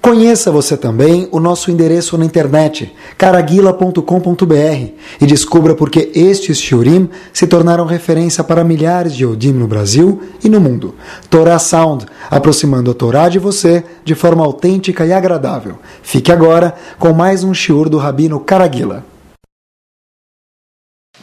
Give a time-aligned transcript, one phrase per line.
[0.00, 7.10] Conheça você também o nosso endereço na internet, caraguila.com.br, e descubra por que estes shiurim
[7.34, 10.96] se tornaram referência para milhares de Yodim no Brasil e no mundo.
[11.28, 15.78] Torah Sound, aproximando a Torá de você de forma autêntica e agradável.
[16.02, 19.04] Fique agora com mais um shiur do Rabino Caraguila.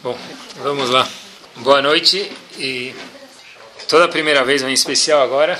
[0.04, 0.16] Bom,
[0.62, 1.08] vamos lá.
[1.56, 2.94] Boa noite e
[3.88, 5.58] toda a primeira vez, em especial agora,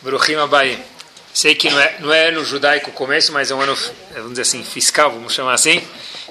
[0.00, 0.95] Bruhim Abai.
[1.36, 3.76] Sei que não é, não é ano judaico começo, mas é um ano,
[4.14, 5.82] vamos dizer assim, fiscal, vamos chamar assim.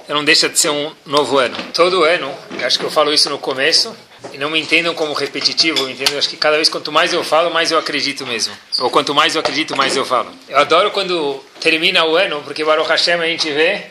[0.08, 1.56] Não deixa de ser um novo ano.
[1.76, 2.34] Todo ano,
[2.64, 3.96] acho que eu falo isso no começo,
[4.34, 7.52] e não me entendam como repetitivo, entendo, acho que cada vez quanto mais eu falo,
[7.52, 8.58] mais eu acredito mesmo.
[8.80, 10.32] Ou quanto mais eu acredito, mais eu falo.
[10.50, 13.84] Eu adoro quando termina o ano, porque Baruch Hashem a gente vê,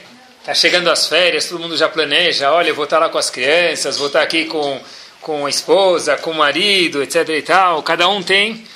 [0.45, 3.30] tá chegando as férias, todo mundo já planeja, olha, eu vou estar lá com as
[3.30, 4.80] crianças, vou estar aqui com,
[5.20, 7.84] com a esposa, com o marido, etc e tal.
[7.84, 8.66] Cada um tem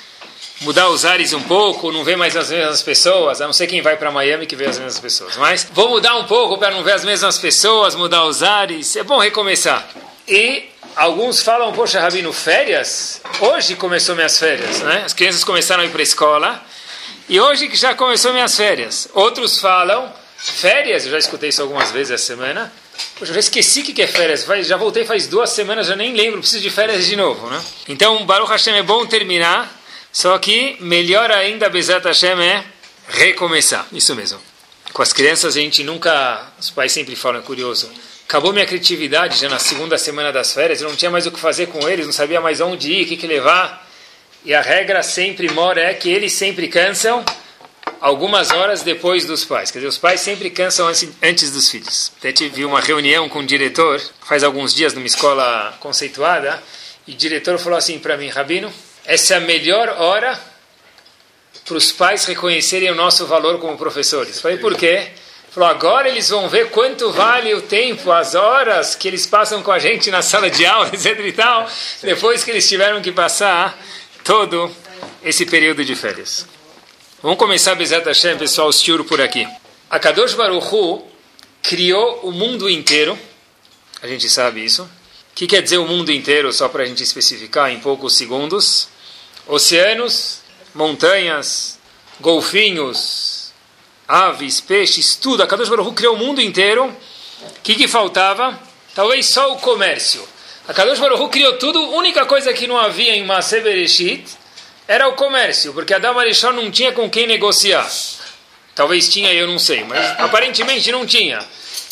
[0.61, 3.81] mudar os ares um pouco, não ver mais as mesmas pessoas, a não ser quem
[3.81, 5.37] vai para Miami que vê as mesmas pessoas.
[5.37, 9.03] Mas vou mudar um pouco para não ver as mesmas pessoas, mudar os ares, é
[9.03, 9.87] bom recomeçar.
[10.27, 13.21] E alguns falam, poxa, Rabino, férias?
[13.39, 15.03] Hoje começou minhas férias, né?
[15.05, 16.63] As crianças começaram a ir para a escola
[17.27, 19.09] e hoje que já começou minhas férias.
[19.13, 22.71] Outros falam, férias, eu já escutei isso algumas vezes essa semana,
[23.17, 24.45] Poxa, eu já esqueci o que é férias.
[24.63, 26.39] Já voltei faz duas semanas, já nem lembro.
[26.39, 27.61] Preciso de férias de novo, né?
[27.87, 29.78] Então, Baruch Hashem é bom terminar
[30.11, 32.63] só que melhor ainda, Bezat Hashem, é
[33.07, 33.87] recomeçar.
[33.91, 34.39] Isso mesmo.
[34.93, 37.89] Com as crianças a gente nunca, os pais sempre falam, é curioso,
[38.27, 41.39] acabou minha criatividade já na segunda semana das férias, eu não tinha mais o que
[41.39, 43.87] fazer com eles, não sabia mais onde ir, o que, que levar.
[44.43, 47.23] E a regra sempre mora é que eles sempre cansam
[47.99, 49.69] algumas horas depois dos pais.
[49.69, 50.87] Quer dizer, os pais sempre cansam
[51.21, 52.11] antes dos filhos.
[52.17, 56.61] Até tive uma reunião com o diretor, faz alguns dias, numa escola conceituada,
[57.05, 58.71] e o diretor falou assim para mim, Rabino,
[59.09, 60.39] essa é a melhor hora
[61.65, 64.39] para os pais reconhecerem o nosso valor como professores.
[64.39, 65.07] Falei, por quê?
[65.49, 69.71] Falou, agora eles vão ver quanto vale o tempo, as horas que eles passam com
[69.71, 71.67] a gente na sala de aula, etc e tal,
[72.03, 73.83] depois que eles tiveram que passar
[74.23, 74.71] todo
[75.23, 76.45] esse período de férias.
[77.23, 79.47] Vamos começar, Bezat Hashem, pessoal, o shiur por aqui.
[79.89, 81.03] A Kadosh Baruch Hu
[81.63, 83.17] criou o mundo inteiro,
[84.03, 84.83] a gente sabe isso.
[84.83, 84.89] O
[85.33, 88.98] que quer dizer o mundo inteiro, só para a gente especificar em poucos segundos?
[89.49, 90.41] Oceanos,
[90.75, 91.79] montanhas,
[92.21, 93.51] golfinhos,
[94.07, 95.43] aves, peixes, tudo.
[95.43, 96.85] A Kadosh Baruch Hu criou o mundo inteiro.
[96.85, 98.57] O que, que faltava?
[98.93, 100.25] Talvez só o comércio.
[100.67, 101.79] A Kadosh Baruch Hu criou tudo.
[101.79, 104.23] A única coisa que não havia em Maseh Bereshit
[104.87, 107.89] era o comércio, porque Adam Arishon não tinha com quem negociar.
[108.75, 111.39] Talvez tinha, eu não sei, mas aparentemente não tinha.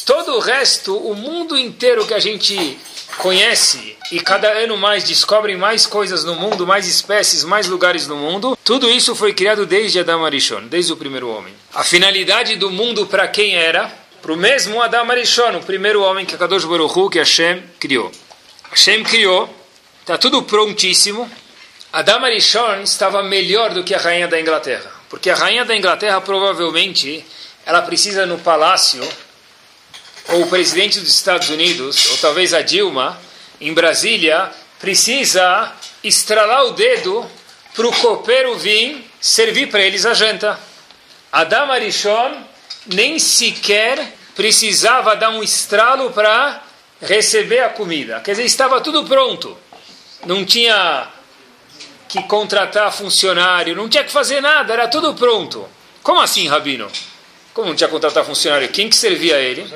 [0.05, 2.79] Todo o resto, o mundo inteiro que a gente
[3.17, 8.15] conhece e cada ano mais descobrem mais coisas no mundo, mais espécies, mais lugares no
[8.15, 8.57] mundo.
[8.63, 11.53] Tudo isso foi criado desde Adam Arishon, desde o primeiro homem.
[11.73, 13.91] A finalidade do mundo para quem era?
[14.21, 18.11] Para o mesmo Adam Arishon, o primeiro homem que Kadosh Baruch que Hashem criou.
[18.69, 19.49] Hashem criou,
[20.01, 21.29] está tudo prontíssimo.
[21.91, 26.19] Adam Arishon estava melhor do que a rainha da Inglaterra, porque a rainha da Inglaterra
[26.21, 27.25] provavelmente
[27.65, 29.01] ela precisa no palácio
[30.29, 33.19] ou o presidente dos Estados Unidos, ou talvez a Dilma,
[33.59, 35.73] em Brasília, precisa
[36.03, 37.25] estralar o dedo
[37.73, 40.59] para o copeiro vir servir para eles a janta.
[41.31, 42.43] Adam Arishon
[42.87, 46.61] nem sequer precisava dar um estralo para
[47.01, 48.19] receber a comida.
[48.19, 49.57] Quer dizer, estava tudo pronto.
[50.25, 51.07] Não tinha
[52.07, 55.67] que contratar funcionário, não tinha que fazer nada, era tudo pronto.
[56.01, 56.89] Como assim, Rabino?
[57.53, 58.69] Como não tinha que contratar funcionário?
[58.69, 59.67] Quem que servia a ele?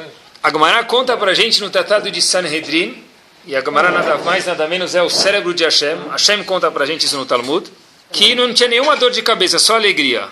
[0.44, 3.04] A Gemara conta para a gente no Tratado de Sanhedrin,
[3.46, 5.96] e a Gemara nada mais, nada menos é o cérebro de Hashem.
[6.10, 7.72] Hashem conta para a gente isso no Talmud,
[8.12, 10.28] que não tinha nenhuma dor de cabeça, só alegria.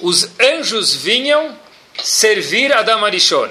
[0.00, 1.56] Os anjos vinham
[2.02, 3.48] servir a Damarishon.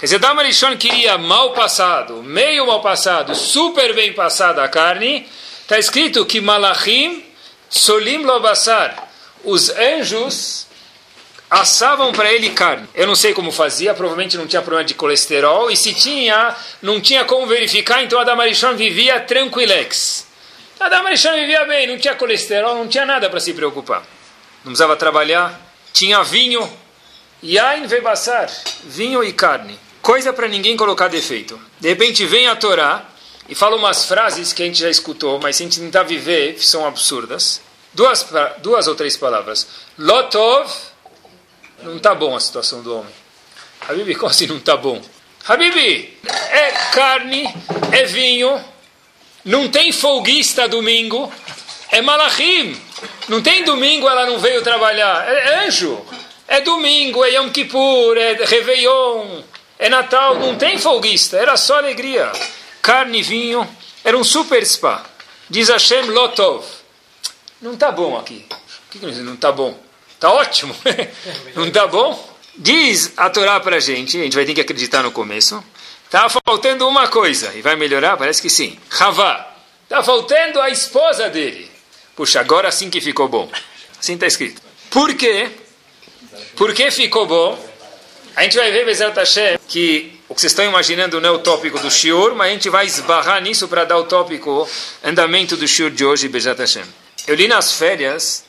[0.00, 5.28] Quer dizer, Damarishon queria mal passado, meio mal passado, super bem passada a carne.
[5.60, 7.22] Está escrito que Malachim
[7.68, 9.06] solim lobassar.
[9.44, 10.65] Os anjos
[11.50, 12.88] assavam para ele carne.
[12.94, 17.00] Eu não sei como fazia, provavelmente não tinha problema de colesterol, e se tinha, não
[17.00, 20.26] tinha como verificar, então Adamarichon vivia tranquilex.
[20.78, 24.00] Adamarichon vivia bem, não tinha colesterol, não tinha nada para se preocupar.
[24.64, 25.58] Não precisava trabalhar,
[25.92, 26.68] tinha vinho,
[27.42, 28.50] yain vebassar,
[28.84, 29.78] vinho e carne.
[30.02, 31.60] Coisa para ninguém colocar defeito.
[31.80, 33.04] De repente vem a Torá
[33.48, 36.58] e fala umas frases que a gente já escutou, mas se a gente tentar viver,
[36.62, 37.60] são absurdas.
[37.94, 38.26] Duas,
[38.58, 39.66] duas ou três palavras.
[39.98, 40.70] Lotov
[41.82, 43.12] não está bom a situação do homem.
[43.88, 45.00] Habibi, como assim não está bom?
[45.46, 46.18] Habibi,
[46.50, 47.54] é carne,
[47.92, 48.62] é vinho,
[49.44, 51.32] não tem folguista domingo,
[51.90, 52.76] é malachim.
[53.28, 55.28] Não tem domingo, ela não veio trabalhar.
[55.28, 56.04] É, é anjo.
[56.48, 59.42] É domingo, é Yom Kippur, é Réveillon,
[59.78, 62.30] é Natal, não tem folguista, era só alegria.
[62.80, 63.68] Carne vinho,
[64.04, 65.04] era um super spa.
[65.50, 66.64] Diz Hashem Lotov.
[67.60, 68.44] Não está bom aqui.
[68.50, 69.76] O que, que não está bom?
[70.26, 70.74] Está ótimo.
[71.54, 72.36] não está bom?
[72.56, 75.62] Diz a Torá para a gente, a gente vai ter que acreditar no começo.
[76.04, 78.16] Está faltando uma coisa, e vai melhorar?
[78.16, 78.76] Parece que sim.
[78.98, 79.54] Havá.
[79.84, 81.70] Está faltando a esposa dele.
[82.16, 83.48] Puxa, agora sim que ficou bom.
[84.00, 84.60] Assim está escrito.
[84.90, 85.48] Por quê?
[86.56, 87.56] Por que ficou bom?
[88.34, 91.38] A gente vai ver, Bezerra Hashem, que o que vocês estão imaginando não é o
[91.38, 94.68] tópico do Shiur, mas a gente vai esbarrar nisso para dar o tópico
[95.04, 96.84] andamento do Shiur de hoje, Bezerra Hashem.
[97.28, 98.45] Eu li nas férias,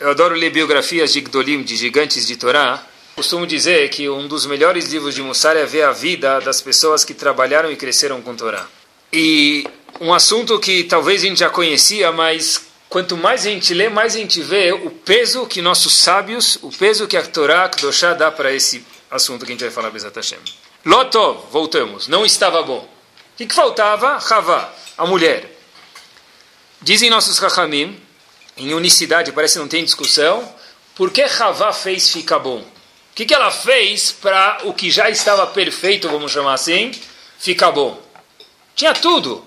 [0.00, 2.84] eu adoro ler biografias de Gdolim, de gigantes de Torá.
[3.16, 7.04] Costumo dizer que um dos melhores livros de Mussar é ver a vida das pessoas
[7.04, 8.66] que trabalharam e cresceram com Torá.
[9.12, 9.66] E
[10.00, 14.14] um assunto que talvez a gente já conhecia, mas quanto mais a gente lê, mais
[14.14, 18.30] a gente vê o peso que nossos sábios, o peso que a Torá Kedoshá dá
[18.30, 20.38] para esse assunto que a gente vai falar, Bezat Hashem.
[20.84, 22.88] Lotov, voltamos, não estava bom.
[23.34, 24.18] O que, que faltava?
[24.30, 25.58] Havá, a mulher.
[26.80, 28.00] Dizem nossos Chachamim,
[28.58, 30.52] em unicidade, parece que não tem discussão,
[30.94, 32.58] por que Havá fez ficar bom?
[32.58, 36.92] O que, que ela fez para o que já estava perfeito, vamos chamar assim,
[37.38, 38.00] ficar bom?
[38.74, 39.46] Tinha tudo.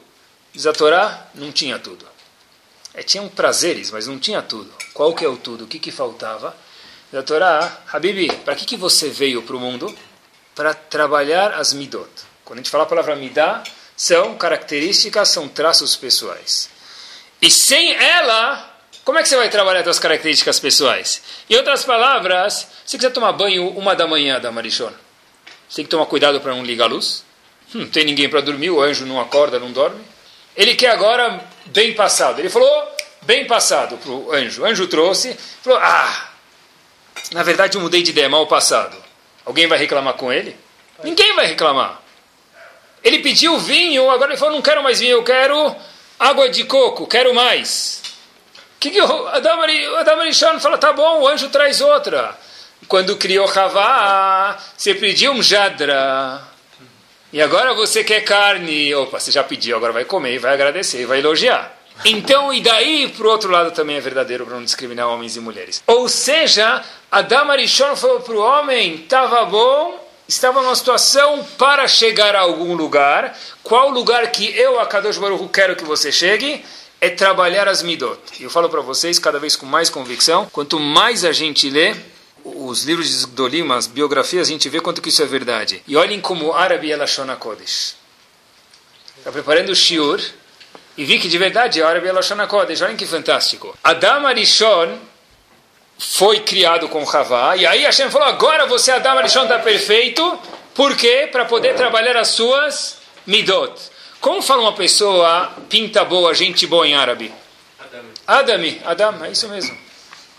[0.54, 2.06] Diz a Torá, não tinha tudo.
[2.94, 4.72] É, tinham prazeres, mas não tinha tudo.
[4.94, 5.64] Qual que é o tudo?
[5.64, 6.56] O que, que faltava?
[7.12, 9.94] Da Torá, Habibi, para que, que você veio para o mundo?
[10.54, 12.10] Para trabalhar as midot.
[12.44, 13.64] Quando a gente fala a palavra midá,
[13.96, 16.70] são características, são traços pessoais.
[17.42, 18.71] E sem ela,
[19.04, 21.22] como é que você vai trabalhar suas características pessoais?
[21.50, 24.96] Em outras palavras, se quiser tomar banho uma da manhã da Marichona,
[25.68, 27.24] você tem que tomar cuidado para não ligar a luz.
[27.74, 30.02] Hum, não tem ninguém para dormir, o anjo não acorda, não dorme.
[30.56, 32.40] Ele quer agora bem passado.
[32.40, 32.70] Ele falou
[33.22, 34.62] bem passado para o anjo.
[34.62, 36.30] O anjo trouxe, falou: Ah,
[37.32, 38.98] na verdade eu mudei de ideia, mal passado.
[39.46, 40.56] Alguém vai reclamar com ele?
[41.04, 42.02] Ninguém vai reclamar.
[43.04, 45.76] Ele pediu vinho, agora ele falou: Não quero mais vinho, eu quero
[46.20, 48.01] água de coco, quero mais.
[48.82, 49.60] Que, que o Adam
[50.60, 50.76] fala?
[50.76, 52.36] Tá bom, o anjo traz outra.
[52.88, 56.42] Quando criou Havá, você pediu um jadra.
[57.32, 58.92] E agora você quer carne.
[58.96, 61.72] Opa, você já pediu, agora vai comer, vai agradecer, vai elogiar.
[62.04, 65.40] Então, e daí, para o outro lado, também é verdadeiro para não discriminar homens e
[65.40, 65.84] mulheres.
[65.86, 72.36] Ou seja, Adam Arishon falou para o homem: estava bom, estava numa situação para chegar
[72.36, 73.38] a algum lugar.
[73.62, 76.66] Qual lugar que eu, a Kadosh Baruch quero que você chegue?
[77.04, 78.20] É trabalhar as midot.
[78.40, 81.96] Eu falo para vocês, cada vez com mais convicção, quanto mais a gente lê,
[82.46, 85.82] os livros de Gdolim, as biografias, a gente vê quanto que isso é verdade.
[85.88, 87.96] E olhem como árabe é Lashon Kodesh.
[89.18, 90.22] Está preparando o Shiur
[90.96, 92.82] e vi que de verdade é árabe é Lashon Kodesh.
[92.82, 93.76] Olhem que fantástico.
[93.84, 95.00] Adam Arishon
[95.98, 100.40] foi criado com Havá, e aí Hashem falou, agora você, Adam Arishon, está perfeito.
[100.74, 101.30] Por quê?
[101.32, 103.74] Para poder trabalhar as suas midot.
[104.22, 107.34] Como fala uma pessoa pinta boa, gente boa em árabe?
[108.28, 108.80] Adami.
[108.86, 109.76] Adam, é isso mesmo.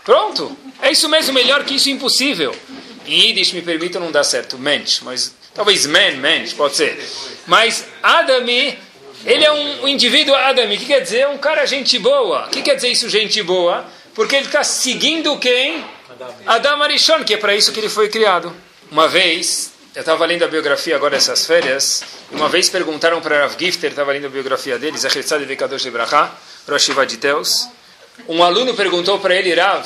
[0.05, 0.57] Pronto.
[0.81, 2.55] É isso mesmo, melhor que isso, impossível.
[3.05, 4.57] Em Yiddish, me permitam, não dá certo.
[4.57, 6.97] Mensch, mas talvez men, mensch, pode ser.
[7.45, 8.79] Mas Adami,
[9.25, 10.75] ele é um, um indivíduo Adami.
[10.75, 11.19] O que quer dizer?
[11.19, 12.45] É um cara gente boa.
[12.45, 13.85] O que quer dizer isso, gente boa?
[14.15, 15.83] Porque ele está seguindo quem?
[16.45, 18.55] Adam Arishon, que é para isso que ele foi criado.
[18.89, 23.55] Uma vez, eu estava lendo a biografia agora essas férias, uma vez perguntaram para Rav
[23.59, 26.31] Gifter, estava lendo a biografia deles, a de Vekadosh de Bracha,
[26.67, 27.69] Rosh de Teus.
[28.27, 29.85] Um aluno perguntou para ele, Rav,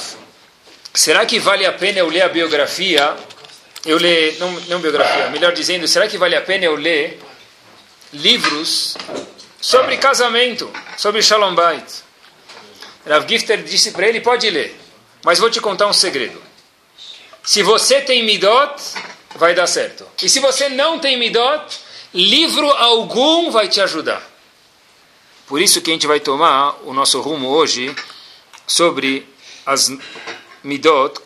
[0.93, 3.17] será que vale a pena eu ler a biografia?
[3.85, 7.19] Eu ler, não, não biografia, melhor dizendo, será que vale a pena eu ler
[8.13, 8.95] livros
[9.59, 11.83] sobre casamento, sobre Shalom Bait?
[13.05, 14.73] Rav Gifter disse para ele, pode ler,
[15.25, 16.41] mas vou te contar um segredo.
[17.43, 18.73] Se você tem midot,
[19.35, 20.07] vai dar certo.
[20.21, 21.79] E se você não tem midot,
[22.13, 24.21] livro algum vai te ajudar.
[25.45, 27.95] Por isso que a gente vai tomar o nosso rumo hoje
[28.65, 29.27] sobre
[29.65, 29.91] as
[30.63, 31.19] midot,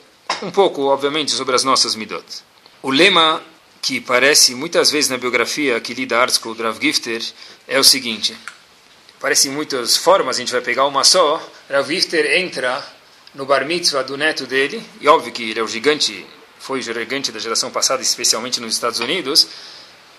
[0.44, 2.26] um pouco, obviamente, sobre as nossas midot.
[2.84, 3.42] O lema
[3.82, 7.22] que parece muitas vezes na biografia que li da Art School Rav Gifter
[7.68, 8.38] é o seguinte:
[9.20, 11.42] parece em muitas formas, a gente vai pegar uma só.
[11.70, 12.86] Rav Gifter entra
[13.34, 16.26] no bar mitzvah do neto dele, e óbvio que ele é o gigante,
[16.62, 19.48] foi gigante da geração passada, especialmente nos Estados Unidos,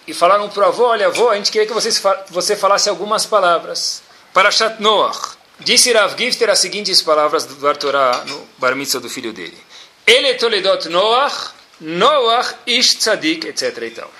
[0.07, 1.91] e falaram para o avô: Olha, avô, a gente queria que você,
[2.31, 4.03] você falasse algumas palavras.
[4.35, 5.37] Para Noach.
[5.61, 9.57] Disse Rav Gifter as seguintes palavras do Artorá no bar mitzvah do filho dele:
[10.05, 13.79] Ele toledot Noach, Noach ish tzadik, etc.
[13.83, 14.11] E tal.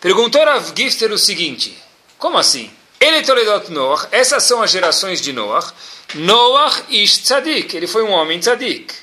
[0.00, 1.76] Perguntou Rav Gifter o seguinte:
[2.16, 2.70] Como assim?
[2.98, 5.72] Ele toledot Noach, essas são as gerações de Noach.
[6.14, 8.94] Noach ish tzadik, ele foi um homem tzadik.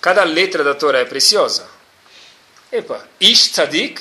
[0.00, 1.75] Cada letra da Torá é preciosa.
[2.72, 4.00] Epa, Ish Tzadik,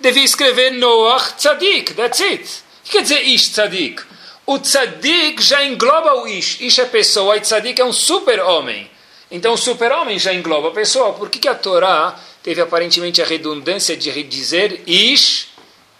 [0.00, 2.44] devia escrever Noach Tzadik, that's it.
[2.44, 4.02] O que quer dizer Ish Tzadik?
[4.46, 6.60] O Tzadik já engloba o Ish.
[6.60, 8.90] Ish é pessoa e Tzadik é um super-homem.
[9.30, 11.12] Então o super-homem já engloba a pessoa.
[11.12, 15.48] Por que, que a Torá teve aparentemente a redundância de dizer Ish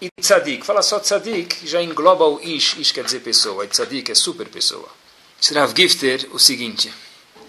[0.01, 0.65] e Tzadik?
[0.65, 2.77] Fala só Tzadik, já engloba o Ish.
[2.79, 4.89] Ish quer dizer pessoa, e Tzadik é super pessoa.
[5.53, 6.91] Rav Gifter o seguinte: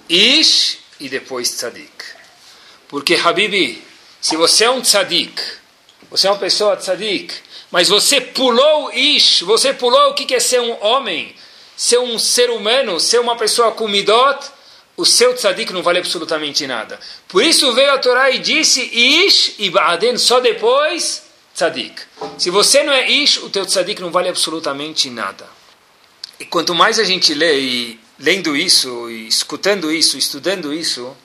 [0.08, 2.19] Ish e depois Tzadik.
[2.90, 3.82] Porque, Habibi,
[4.20, 5.40] se você é um Tzadik,
[6.10, 7.32] você é uma pessoa Tzadik,
[7.70, 11.34] mas você pulou Ish, você pulou o que é ser um homem,
[11.76, 14.38] ser um ser humano, ser uma pessoa com midot,
[14.96, 17.00] o seu tzadik não vale absolutamente nada.
[17.26, 21.22] Por isso veio a Torá e disse Ish e Ba'aden, só depois
[21.54, 22.02] tzadik.
[22.36, 25.48] Se você não é Ish, o teu tzadik não vale absolutamente nada.
[26.38, 31.16] E quanto mais a gente lê, e lendo isso, e escutando isso, estudando isso,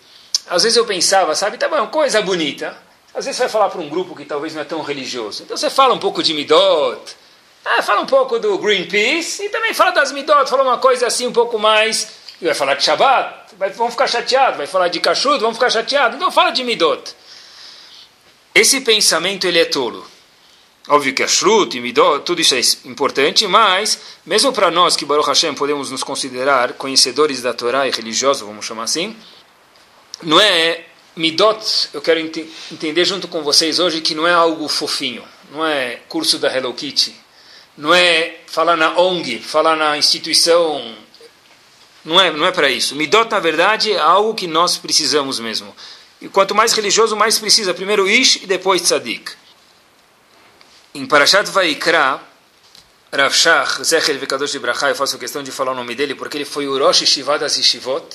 [0.48, 2.78] às vezes eu pensava, sabe, tá bom, coisa bonita.
[3.14, 5.44] Às vezes você vai falar para um grupo que talvez não é tão religioso.
[5.44, 7.16] Então você fala um pouco de Midot,
[7.66, 11.26] ah, fala um pouco do Greenpeace e também fala das Midot, fala uma coisa assim
[11.26, 12.26] um pouco mais.
[12.40, 14.58] E vai falar de Shabbat, vai, vão ficar chateados.
[14.58, 16.18] Vai falar de Kashrut, vão ficar chateados.
[16.18, 17.16] Então fala de Midot.
[18.54, 20.06] Esse pensamento ele é tolo.
[20.88, 25.04] Óbvio que a Shrut e Midot, tudo isso é importante, mas mesmo para nós que
[25.04, 29.16] Baruch Hashem podemos nos considerar conhecedores da Torá e religiosos, vamos chamar assim,
[30.24, 32.38] não é Midot, eu quero ent
[32.72, 36.74] entender junto com vocês hoje que não é algo fofinho, não é curso da Hello
[36.74, 37.16] Kitty,
[37.78, 40.96] não é falar na ONG, falar na instituição,
[42.04, 42.96] não é, não é para isso.
[42.96, 45.76] Midot, na verdade, é algo que nós precisamos mesmo.
[46.22, 47.74] E quanto mais religioso, mais precisa.
[47.74, 49.32] Primeiro Ish e depois Tzadik.
[50.94, 52.22] Em Parashat Vaikra,
[53.12, 56.38] Rav Shach, Zecher Vekadosh de Brachá, eu faço questão de falar o nome dele, porque
[56.38, 58.06] ele foi o Rosh das Yeshivot,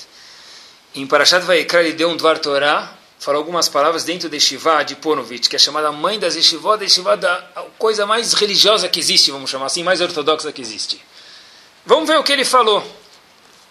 [0.95, 4.97] em Parashat Vaikra ele deu um Dvar Torah, falou algumas palavras dentro de Shiva de
[4.97, 7.37] Ponovitch, que é chamada mãe das Yeshivot, da Yeshiva da
[7.79, 11.01] coisa mais religiosa que existe, vamos chamar assim, mais ortodoxa que existe.
[11.85, 12.85] Vamos ver o que ele falou.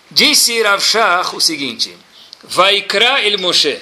[0.10, 1.96] Disse Rav Shach o seguinte,
[2.44, 3.82] Vaikra el Moshe.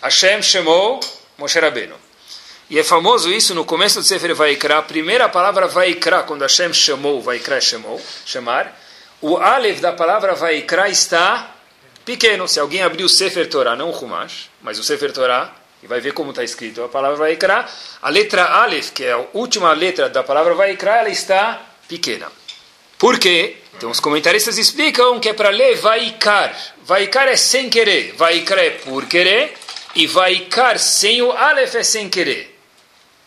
[0.00, 1.00] Hashem chamou
[1.36, 1.94] Moshe Rabbeinu.
[2.70, 6.72] E é famoso isso no começo do Sefer Vaikra, a primeira palavra Vaikra, quando Hashem
[6.72, 8.78] chamou, Vaikra chamou, chamar,
[9.20, 11.57] o Aleph da palavra Vaikra está
[12.08, 12.48] pequeno.
[12.48, 16.00] Se alguém abrir o Sefer Torah, não o Humash, mas o Sefer Torah, e vai
[16.00, 17.68] ver como está escrito a palavra Vaikra,
[18.00, 22.32] a letra Aleph, que é a última letra da palavra Vaikra, ela está pequena.
[22.96, 23.56] Por quê?
[23.76, 26.56] Então os comentaristas explicam que é para ler Vaikar.
[26.82, 29.52] Vaikar é sem querer, Vaikra é por querer,
[29.94, 32.58] e Vaikar sem o Aleph é sem querer.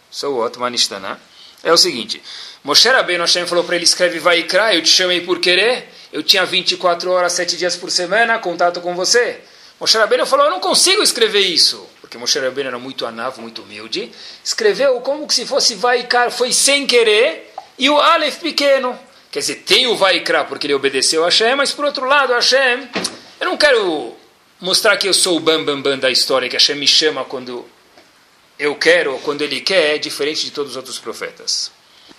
[0.10, 1.22] So what, Manishtana?
[1.64, 2.20] É o seguinte,
[2.64, 6.46] Moshe Rabbeinu Hashem falou para ele, escreve Vaikra, eu te chamei por querer, eu tinha
[6.46, 9.39] 24 horas, 7 dias por semana, contato com você.
[9.80, 11.88] Moshe Rabbeinu falou, eu não consigo escrever isso.
[12.01, 14.12] Porque Moshe Rabbeinu era muito anavo, muito humilde.
[14.44, 18.98] Escreveu como se fosse Vaikar, foi sem querer, e o Aleph pequeno.
[19.32, 22.89] Quer dizer, tem o Vaikra porque ele obedeceu a Hashem, mas por outro lado, Hashem,
[23.39, 24.13] eu não quero
[24.60, 27.65] mostrar que eu sou o bambambam bam, bam da história, que Hashem me chama quando
[28.60, 31.72] eu quero ou quando ele quer, é diferente de todos os outros profetas.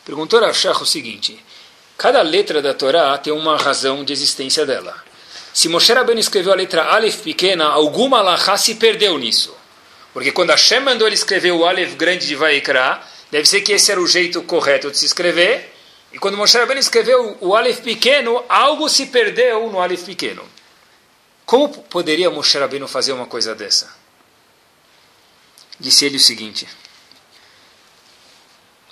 [0.04, 1.38] Perguntou Rashach o seguinte,
[2.02, 4.92] Cada letra da Torá tem uma razão de existência dela.
[5.54, 9.56] Se Moshe Rabbeinu escreveu a letra Aleph pequena, alguma alahá se perdeu nisso.
[10.12, 13.92] Porque quando Hashem mandou ele escrever o Aleph grande de Vaikra, deve ser que esse
[13.92, 15.72] era o jeito correto de se escrever.
[16.12, 20.44] E quando Moshe Rabbeinu escreveu o Aleph pequeno, algo se perdeu no Aleph pequeno.
[21.46, 23.88] Como poderia Moshe Rabbeinu fazer uma coisa dessa?
[25.78, 26.66] Disse ele o seguinte.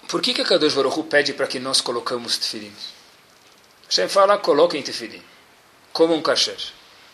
[0.07, 2.73] Por que, que a Kadosh Baruch pede para que nós colocamos tefilim?
[3.90, 5.20] Hashem fala, coloquem tefilim.
[5.92, 6.56] Como um kasher.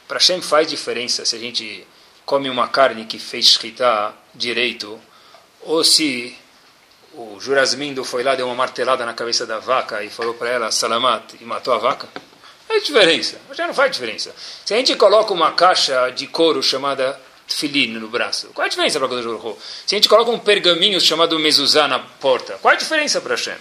[0.06, 1.87] Para Hashem faz diferença se a gente
[2.26, 5.00] come uma carne que fez shkita direito,
[5.62, 6.37] ou se
[7.14, 10.71] o Jurasmindo foi lá, deu uma martelada na cabeça da vaca e falou para ela,
[10.71, 12.09] salamat, e matou a vaca.
[12.68, 13.40] É diferença.
[13.52, 14.35] Já não faz diferença.
[14.64, 17.18] Se a gente coloca uma caixa de couro chamada
[17.49, 18.49] tefilin no braço.
[18.49, 21.88] Qual é a diferença para Kadosh Baruch Se a gente coloca um pergaminho chamado mezuzá
[21.88, 23.56] na porta, qual é a diferença para Hashem?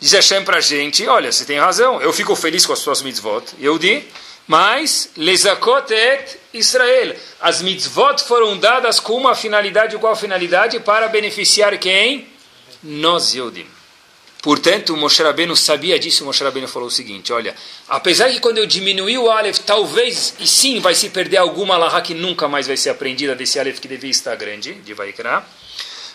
[0.00, 3.02] Diz Hashem para a gente, olha, você tem razão, eu fico feliz com as suas
[3.02, 4.06] mitzvot, Yehudi,
[4.46, 7.16] mas lezakot et Israel.
[7.40, 10.78] As mitzvot foram dadas com uma finalidade, qual finalidade?
[10.80, 12.28] Para beneficiar quem?
[12.82, 13.66] Nós, Yehudim.
[14.40, 17.54] Portanto, Moshe Rabbeinu sabia disso, Moshe Rabbeinu falou o seguinte, olha,
[17.88, 22.00] apesar que quando eu diminuir o Aleph, talvez, e sim, vai se perder alguma Laha
[22.00, 25.44] que nunca mais vai ser aprendida desse Aleph que devia estar grande, de Vaikra,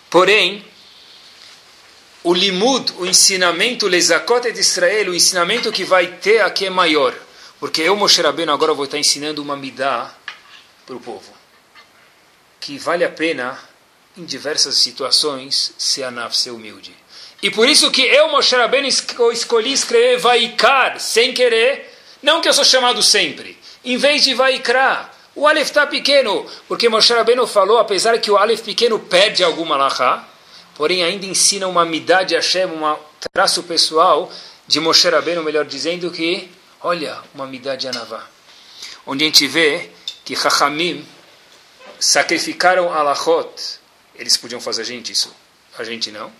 [0.10, 0.64] porém,
[2.24, 6.70] o limud, o ensinamento, o lezakot de Israel, o ensinamento que vai ter aqui é
[6.70, 7.14] maior,
[7.60, 10.14] porque eu, Moshe Rabbeinu, agora vou estar ensinando uma midah
[10.86, 11.32] para o povo.
[12.60, 13.60] Que vale a pena,
[14.18, 16.96] em diversas situações, ser anaf, ser humilde.
[17.42, 22.54] E por isso que eu, Moshe Rabbeinu, escolhi escrever Vaikar, sem querer, não que eu
[22.54, 23.58] sou chamado sempre.
[23.84, 28.38] Em vez de Vaikra, o Aleph está pequeno, porque Moshe Rabbeinu falou, apesar que o
[28.38, 30.30] Aleph pequeno perde alguma lahá,
[30.76, 32.96] porém ainda ensina uma midá de Hashem, um
[33.32, 34.32] traço pessoal
[34.68, 36.50] de Moshe Rabbeinu, melhor dizendo, que,
[36.82, 38.28] olha, uma midá de Anavá.
[39.06, 39.90] Onde a gente vê
[40.24, 41.06] que Chachamim
[42.00, 43.80] sacrificaram alachot,
[44.16, 45.34] eles podiam fazer a gente isso,
[45.78, 46.32] a gente não,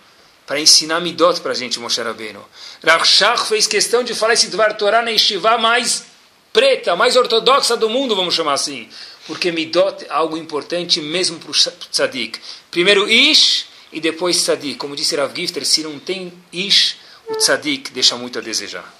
[0.46, 2.44] para ensinar midot para a gente, Moshe Rabbeinu.
[2.82, 3.04] Rav
[3.46, 6.04] fez questão de falar esse Dvar Torah na Yeshiva mais
[6.52, 8.88] preta, mais ortodoxa do mundo, vamos chamar assim.
[9.26, 11.54] Porque midot é algo importante mesmo para o
[11.90, 12.38] tzadik.
[12.70, 14.76] Primeiro ish e depois tzadik.
[14.76, 16.96] Como disse Rav Gifter, se não tem ish,
[17.28, 18.92] o tzadik deixa muito a desejar.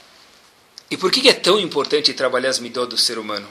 [0.90, 3.48] E por que é tão importante trabalhar as midot do ser humano?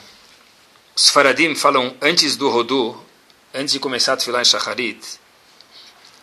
[0.95, 2.95] Os faradim falam antes do Rodu,
[3.53, 5.19] antes de começar a filar em Shacharit,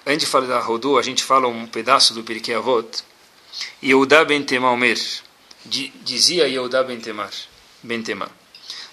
[0.07, 3.03] antes de falar Rodu, a gente fala um pedaço do Pirkei Avot.
[3.83, 4.97] Yehuda ben Temaomer,
[5.67, 7.33] dizia Yehuda ben Temar,
[7.83, 8.31] ben Temar.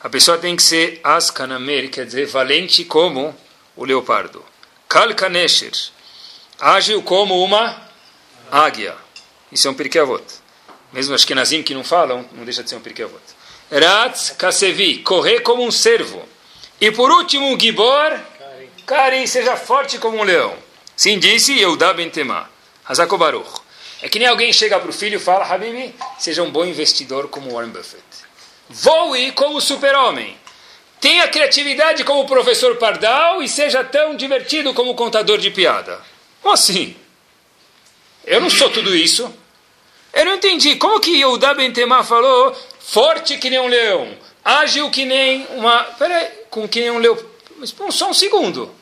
[0.02, 3.36] A pessoa tem que ser askanamer, quer dizer, valente como
[3.76, 4.44] o leopardo.
[4.90, 5.74] Kalkanesher,
[6.60, 7.82] ágil como uma
[8.52, 8.96] águia.
[9.52, 10.24] Isso é um Pirkei Avot.
[10.92, 13.08] Mesmo as Kenazim que não falam, não deixa de ser um Pirkei.
[13.72, 16.24] Ratz kasevi, correr como um cervo.
[16.80, 18.20] E por último, Gibor,
[18.86, 20.56] Kari, seja forte como um leão.
[20.96, 22.50] Sim disse Yehuda ben Temá.
[22.86, 23.62] Hazako Baruch.
[24.02, 27.28] É que nem alguém chega para o filho e fala, Habibi, seja um bom investidor
[27.28, 28.04] como Warren Buffett.
[28.70, 30.38] Voe como super-homem.
[31.00, 36.00] Tenha criatividade como o professor Pardal e seja tão divertido como o contador de piada.
[36.48, 36.96] Como assim?
[38.24, 39.30] Eu não sou tudo isso.
[40.14, 40.78] Eu não entendi.
[40.78, 45.84] Como que Yehuda Ben Temá falou forte que nem um leão, ágil que nem uma...
[45.84, 47.18] Peraí, com que nem um leão...
[47.58, 48.74] Mas só um segundo.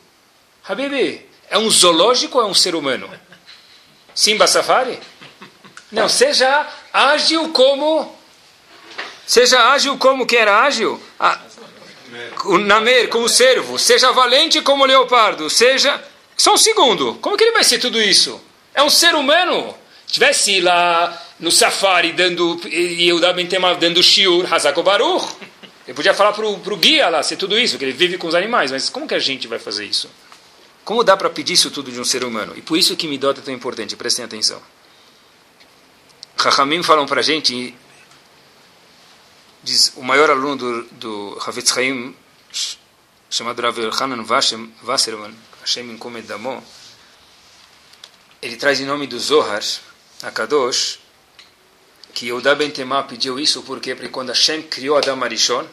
[0.64, 3.10] Habibi, é um zoológico ou é um ser humano?
[4.14, 5.00] Simba Safari?
[5.90, 8.16] Não, seja ágil como...
[9.26, 11.02] Seja ágil como quem era ágil.
[11.18, 11.40] Ah,
[12.44, 13.76] o Namer, como servo.
[13.76, 15.50] Seja valente como o leopardo.
[15.50, 16.00] Seja...
[16.36, 17.14] Só um segundo.
[17.14, 18.40] Como que ele vai ser tudo isso?
[18.74, 19.74] É um ser humano.
[20.06, 25.34] Tivesse lá no safari dando e eu dando shiur, Hazako Baruch.
[25.86, 28.34] Ele podia falar para o guia lá, ser tudo isso, que ele vive com os
[28.34, 30.10] animais, mas como que a gente vai fazer isso?
[30.84, 32.54] Como dá para pedir isso tudo de um ser humano?
[32.56, 34.60] E por isso que Midot é tão importante, prestem atenção.
[36.40, 37.72] Chachamim falam para a gente,
[39.62, 42.14] diz o maior aluno do, do Havetz Chaim,
[43.30, 45.34] chamado Rav Hanan Wasserman,
[45.66, 46.62] Hashem Inkomed Damo,
[48.40, 49.60] ele traz em nome do Zohar,
[50.22, 51.00] a Kadosh,
[52.14, 55.66] que Yehuda Ben Temá pediu isso porque, porque quando Hashem criou Adam Arishon,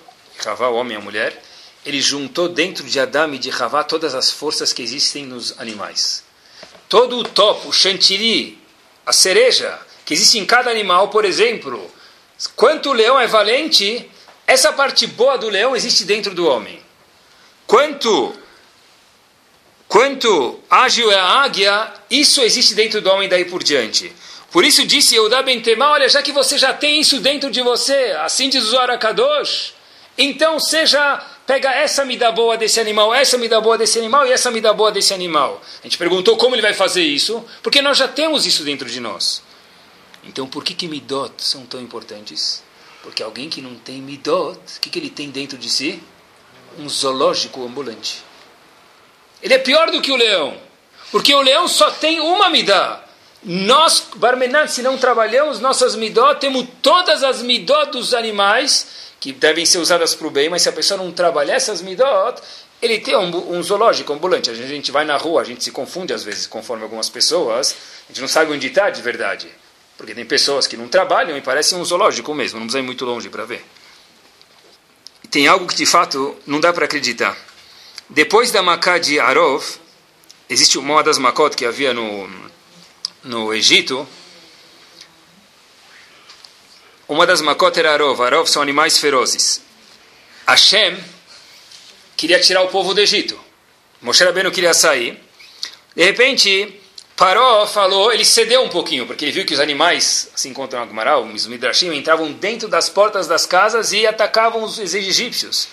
[0.44, 1.44] Havá, o homem e a mulher,
[1.86, 6.24] ele juntou dentro de Adam e de Havá todas as forças que existem nos animais.
[6.90, 8.60] Todo o topo, o chantilly,
[9.06, 11.88] a cereja, que existe em cada animal, por exemplo,
[12.56, 14.10] quanto o leão é valente,
[14.48, 16.82] essa parte boa do leão existe dentro do homem.
[17.68, 18.42] Quanto
[19.94, 24.12] quanto ágil é a águia, isso existe dentro do homem daí por diante.
[24.52, 27.62] Por isso disse Yehuda Ben Temá, olha, já que você já tem isso dentro de
[27.62, 29.76] você, assim diz o Arakadosh,
[30.18, 34.26] então seja pega essa me dá boa desse animal, essa me dá boa desse animal
[34.26, 35.62] e essa me dá boa desse animal.
[35.82, 39.00] A gente perguntou como ele vai fazer isso, porque nós já temos isso dentro de
[39.00, 39.44] nós.
[40.24, 42.64] Então por que que midot são tão importantes?
[43.04, 46.02] Porque alguém que não tem midot, o que, que ele tem dentro de si?
[46.80, 48.33] Um zoológico ambulante.
[49.44, 50.58] Ele é pior do que o leão,
[51.12, 53.04] porque o leão só tem uma midá.
[53.44, 58.88] Nós, Barmenat, se não trabalhamos nossas midot, temos todas as midot dos animais
[59.20, 62.42] que devem ser usadas para o bem, mas se a pessoa não trabalhar essas midot,
[62.82, 64.50] ele tem um, um zoológico ambulante.
[64.50, 67.76] A gente, vai na rua, a gente se confunde às vezes, conforme algumas pessoas,
[68.06, 69.50] a gente não sabe onde está de verdade.
[69.98, 73.04] Porque tem pessoas que não trabalham e parece um zoológico mesmo, não precisa ir muito
[73.04, 73.66] longe para ver.
[75.30, 77.38] Tem algo que de fato não dá para acreditar.
[78.14, 79.80] Depois da Macá de Arov,
[80.48, 82.30] existe uma das Makot que havia no,
[83.24, 84.08] no Egito,
[87.08, 88.22] uma das makot era Arov.
[88.22, 89.64] Arov são animais ferozes.
[90.48, 91.04] Hashem
[92.16, 93.40] queria tirar o povo do Egito.
[94.00, 95.20] Moshe Rabbeinu queria sair.
[95.96, 96.80] De repente,
[97.16, 101.24] Paró falou, ele cedeu um pouquinho, porque ele viu que os animais, assim encontram Agmaral,
[101.26, 105.68] os Midrashim, entravam dentro das portas das casas e atacavam os egípcios.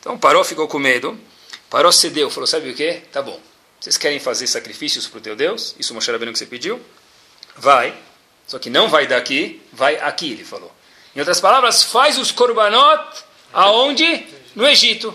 [0.00, 1.16] Então Paró ficou com medo.
[1.74, 3.02] Paró cedeu, falou, sabe o que?
[3.10, 3.36] Tá bom.
[3.80, 5.74] Vocês querem fazer sacrifícios para o teu Deus?
[5.76, 6.80] Isso Moshe Rabbeinu que você pediu?
[7.56, 7.92] Vai.
[8.46, 10.72] Só que não vai daqui, vai aqui, ele falou.
[11.16, 14.24] Em outras palavras, faz os korbanot aonde?
[14.54, 15.12] No Egito.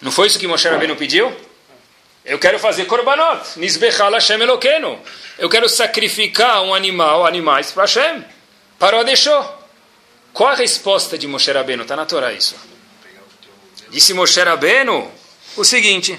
[0.00, 1.30] Não foi isso que Moshe Rabbeinu pediu?
[2.24, 4.98] Eu quero fazer korbanot, nisbechal Hashem Eloqueno.
[5.38, 8.24] Eu quero sacrificar um animal, animais para Hashem.
[8.78, 9.68] Parou, deixou.
[10.32, 11.82] Qual a resposta de Moshe Rabbeinu?
[11.82, 12.56] Está na Torá isso.
[13.90, 15.12] Disse Moshe Rabbeinu
[15.56, 16.18] o seguinte.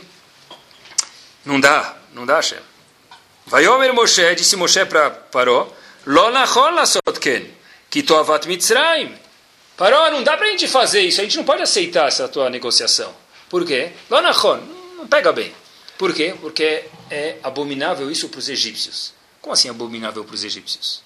[1.43, 2.59] Não dá, não dá, Hashem.
[3.45, 5.71] Vai Omer Moshe, disse Moshe para Paró,
[7.89, 9.15] ki toavat mitzrayim.
[9.77, 12.49] Paró, não dá para a gente fazer isso, a gente não pode aceitar essa tua
[12.49, 13.13] negociação.
[13.49, 13.91] Por quê?
[14.09, 14.57] Lo nachon,
[14.97, 15.53] não pega bem.
[15.97, 16.35] Por quê?
[16.41, 19.13] Porque é abominável isso para os egípcios.
[19.41, 21.03] Como assim abominável para os egípcios?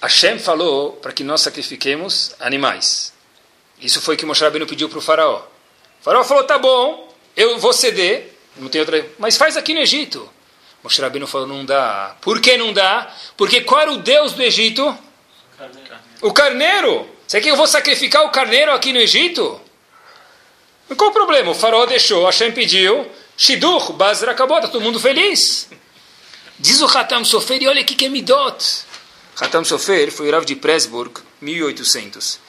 [0.00, 3.12] Hashem falou para que nós sacrifiquemos animais.
[3.80, 5.42] Isso foi o que Moshe Rabbeinu pediu para o faraó.
[6.00, 9.80] O faraó falou, tá bom, eu vou ceder, não tem outra, mas faz aqui no
[9.80, 10.28] Egito.
[10.82, 12.16] Moshe Rabbeinu falou, não dá.
[12.22, 13.14] Por que não dá?
[13.36, 14.96] Porque qual era o Deus do Egito?
[15.58, 15.96] Carneiro.
[16.22, 17.08] O carneiro.
[17.26, 19.60] Você quer que eu vou sacrificar o carneiro aqui no Egito?
[20.96, 21.50] qual o problema?
[21.50, 25.68] O faraó deixou, Hashem pediu, Shidur, Bazra acabou, está todo mundo feliz.
[26.58, 28.84] Diz o Hatam Sofer, e olha aqui que é Midot.
[29.38, 32.40] Hatam Sofer foi o Rav de Presburg, 1800,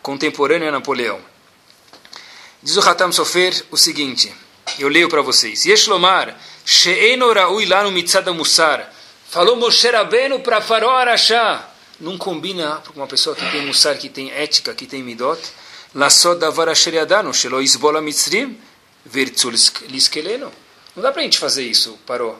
[0.00, 1.20] contemporâneo a Napoleão.
[2.64, 4.32] Diz o Hatam Sofer o seguinte,
[4.78, 5.66] eu leio para vocês.
[5.66, 8.90] Yeshlomar, She'eno Ra'ui lá no Mitzada Musar.
[9.28, 11.68] Falou Moshe Rabbeinu para Faró Arashá.
[12.00, 15.38] Não combina com uma pessoa que tem Musar, que tem ética, que tem Midot.
[15.94, 18.58] Lassod Davar Asher Yadanu, Shelo Isbola Mitzrim,
[19.04, 19.52] Vertzul
[19.90, 20.50] Liskeleno.
[20.96, 22.34] Não dá para a gente fazer isso, Paró.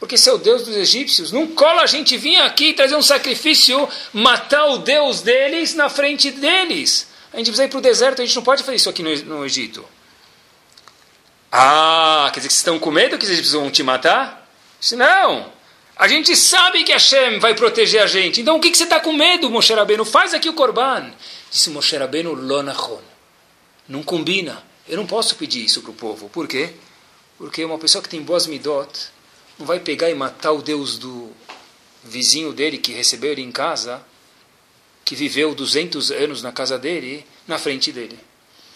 [0.00, 3.02] Porque se é o Deus dos egípcios, não cola a gente vir aqui trazer um
[3.02, 7.11] sacrifício, matar o Deus deles na frente deles.
[7.32, 9.16] A gente precisa ir para o deserto, a gente não pode fazer isso aqui no,
[9.24, 9.84] no Egito.
[11.50, 14.48] Ah, quer dizer que vocês estão com medo que os egípcios vão te matar?
[14.80, 15.52] Disse, não.
[15.96, 18.40] A gente sabe que Hashem vai proteger a gente.
[18.40, 20.04] Então o que, que você está com medo, Moshe Rabbeinu?
[20.04, 21.12] Faz aqui o Corban.
[21.50, 23.00] Disse Moshe Rabbeinu, Lonachon.
[23.86, 24.64] Não combina.
[24.88, 26.28] Eu não posso pedir isso para o povo.
[26.28, 26.72] Por quê?
[27.36, 28.90] Porque uma pessoa que tem boas midot,
[29.58, 31.30] não vai pegar e matar o Deus do
[32.02, 34.02] vizinho dele que recebeu ele em casa,
[35.04, 38.18] que viveu 200 anos na casa dele, na frente dele.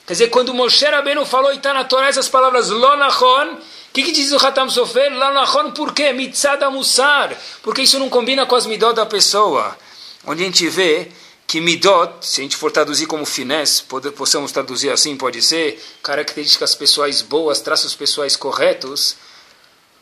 [0.07, 3.59] Quer dizer, quando Moshe Rabbeinu falou e está na Torá essas palavras Lonachon, o
[3.93, 5.13] que, que diz o Hatam Sofer?
[5.13, 6.13] Lonachon por quê?
[6.13, 7.37] Mitzada Musar.
[7.61, 9.77] Porque isso não combina com as midot da pessoa.
[10.25, 11.09] Onde a gente vê
[11.45, 13.83] que midot, se a gente for traduzir como finesse,
[14.17, 19.17] possamos traduzir assim, pode ser, características pessoais boas, traços pessoais corretos,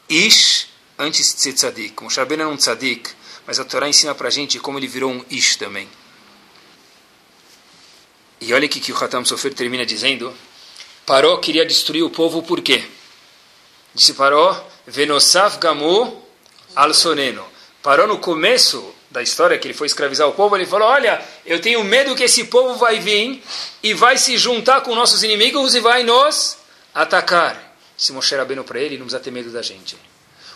[0.08, 0.66] ish
[0.98, 2.02] antes de ser tzadik.
[2.02, 3.10] Moshe Rabbeinu era um tzadik,
[3.46, 5.88] mas a Torá ensina para gente como ele virou um ish também.
[8.46, 10.30] E olha que, que o Hatam Sofer termina dizendo,
[11.06, 12.84] Paró queria destruir o povo por quê?
[13.94, 16.22] Disse Paró, Venosaf Gamu
[16.76, 17.42] al Soneno.
[17.82, 21.58] Paró no começo da história que ele foi escravizar o povo, ele falou, olha, eu
[21.58, 23.42] tenho medo que esse povo vai vir
[23.82, 26.58] e vai se juntar com nossos inimigos e vai nos
[26.94, 27.74] atacar.
[27.96, 29.96] Se Moshe Rabbeinu para ele, não precisa ter medo da gente.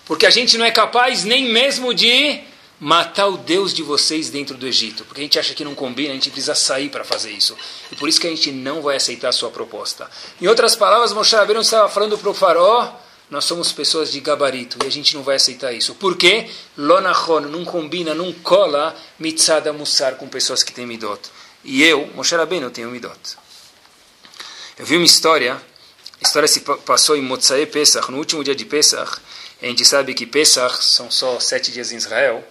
[0.05, 2.41] Porque a gente não é capaz nem mesmo de
[2.81, 5.05] matar o Deus de vocês dentro do Egito.
[5.05, 7.57] Porque a gente acha que não combina, a gente precisa sair para fazer isso.
[7.91, 10.11] E por isso que a gente não vai aceitar a sua proposta.
[10.41, 12.93] Em outras palavras, Moshe Rabbeinu estava falando para o faraó,
[13.31, 15.95] nós somos pessoas de gabarito e a gente não vai aceitar isso.
[15.95, 16.49] Por quê?
[16.77, 21.21] Lonachon não combina, não cola mitzada musar com pessoas que têm midot.
[21.63, 23.19] E eu, Moshe Rabbeinu, tenho midot.
[24.79, 28.65] Eu vi uma história, a história se passou em Motzae Pesach, no último dia de
[28.65, 29.19] Pesach.
[29.61, 32.47] A gente sabe que Pesach são só sete dias em Israel,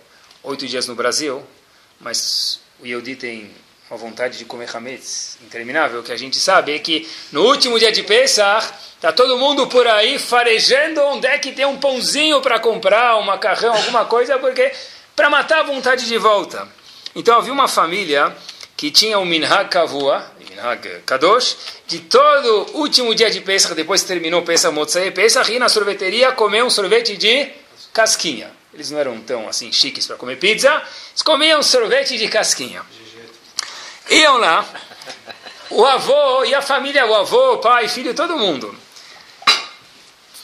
[0.48, 1.46] oito dias no Brasil,
[2.00, 3.52] mas o Yehudi tem
[3.90, 7.92] uma vontade de comer hametz interminável, que a gente sabe é que no último dia
[7.92, 12.60] de Pesach, está todo mundo por aí farejando onde é que tem um pãozinho para
[12.60, 14.72] comprar, um macarrão, alguma coisa, porque
[15.16, 16.68] para matar a vontade de volta.
[17.14, 18.36] Então havia uma família
[18.76, 21.58] que tinha um minhag kavua, minhag kadosh,
[21.88, 26.64] de todo último dia de Pesach, depois terminou Pesach Motzai, Pesach, ir na sorveteria comer
[26.64, 27.50] um sorvete de
[27.94, 28.57] casquinha.
[28.78, 30.70] Eles não eram tão assim chiques para comer pizza,
[31.10, 32.84] eles comiam sorvete de casquinha.
[34.08, 34.64] Iam lá,
[35.72, 38.78] o avô e a família, o avô, pai, filho, todo mundo.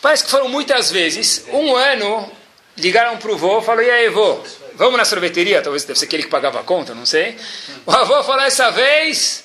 [0.02, 1.46] Parece que foram muitas vezes.
[1.50, 2.28] Um ano,
[2.76, 4.40] ligaram para o avô e falaram, e aí, avô,
[4.74, 5.62] vamos na sorveteria?
[5.62, 7.38] Talvez deve ser aquele que pagava a conta, não sei.
[7.86, 9.44] O avô falou, essa vez,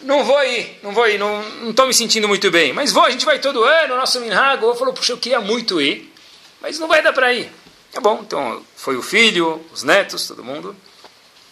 [0.00, 2.72] não vou ir, não vou ir, não estou me sentindo muito bem.
[2.72, 4.64] Mas vou, a gente vai todo ano, nosso minhago.
[4.64, 6.10] O avô falou, puxa, eu queria muito ir,
[6.62, 7.52] mas não vai dar para ir.
[7.94, 10.74] Tá bom, então foi o filho, os netos, todo mundo.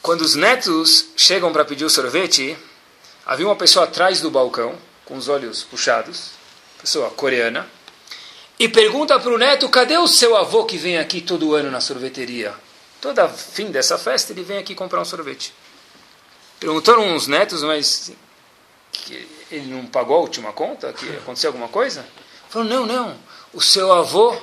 [0.02, 2.58] Quando os netos chegam para pedir o sorvete,
[3.24, 6.30] havia uma pessoa atrás do balcão, com os olhos puxados,
[6.80, 7.70] pessoa coreana,
[8.58, 11.80] e pergunta para o neto: cadê o seu avô que vem aqui todo ano na
[11.80, 12.52] sorveteria?
[13.00, 15.54] Toda fim dessa festa ele vem aqui comprar um sorvete.
[16.58, 18.10] Perguntaram uns netos, mas
[19.48, 20.92] ele não pagou a última conta?
[20.92, 22.04] Que aconteceu alguma coisa?
[22.48, 23.16] Falou, não, não.
[23.52, 24.36] O seu avô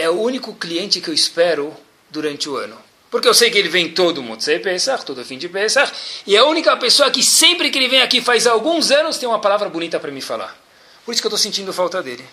[0.00, 1.76] é o único cliente que eu espero
[2.10, 2.76] durante o ano.
[3.10, 5.92] Porque eu sei que ele vem todo Motzei Pesach, todo fim de Pesach,
[6.26, 9.28] e é a única pessoa que sempre que ele vem aqui faz alguns anos tem
[9.28, 10.56] uma palavra bonita para me falar.
[11.04, 12.24] Por isso que eu estou sentindo falta dele.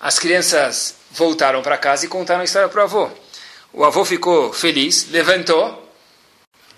[0.00, 3.10] As crianças voltaram para casa e contaram a história para o avô.
[3.72, 5.88] O avô ficou feliz, levantou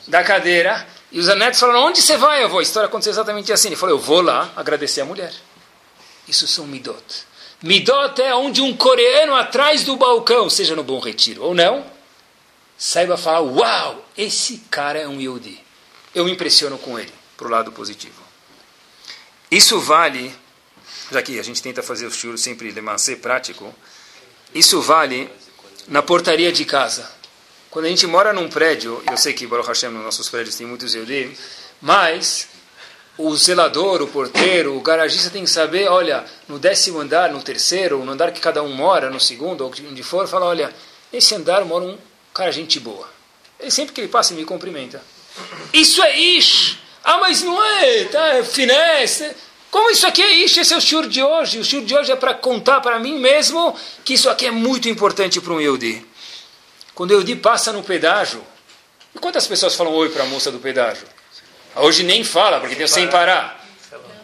[0.07, 2.59] da cadeira e os netos falaram: Onde você vai, avô?
[2.59, 3.69] A história aconteceu exatamente assim.
[3.69, 5.33] Ele falou: Eu vou lá agradecer a mulher.
[6.29, 7.26] Isso são midot.
[7.63, 11.85] Midot é onde um coreano atrás do balcão, seja no Bom Retiro ou não,
[12.77, 15.61] saiba falar: Uau, esse cara é um Yodi.
[16.15, 18.23] Eu me impressiono com ele, para o lado positivo.
[19.51, 20.35] Isso vale,
[21.11, 23.75] já que a gente tenta fazer o shur sempre ser prático,
[24.55, 25.31] isso vale
[25.89, 27.11] na portaria de casa.
[27.71, 30.67] Quando a gente mora num prédio, eu sei que Baruch Hashem nos nossos prédios tem
[30.67, 31.37] muitos Yehudim,
[31.81, 32.49] mas
[33.19, 38.05] o zelador, o porteiro, o garagista tem que saber, olha, no décimo andar, no terceiro,
[38.05, 40.73] no andar que cada um mora, no segundo, ou onde for, fala, olha,
[41.13, 41.99] nesse andar mora um
[42.35, 43.09] cara gente boa.
[43.59, 45.03] Ele sempre que ele passa, me cumprimenta.
[45.73, 46.79] Isso é ish!
[47.03, 49.35] Ah, mas não é, tá, é finesse.
[49.71, 50.59] Como isso aqui é ish?
[50.59, 51.59] Esse é o shur de hoje.
[51.59, 53.75] O shur de hoje é para contar para mim mesmo
[54.05, 56.05] que isso aqui é muito importante para um Yehudi.
[56.95, 58.43] Quando o Yehudi passa no pedágio,
[59.15, 61.07] e quantas pessoas falam oi para a moça do pedágio?
[61.77, 63.65] Hoje nem fala, porque tem sem parar.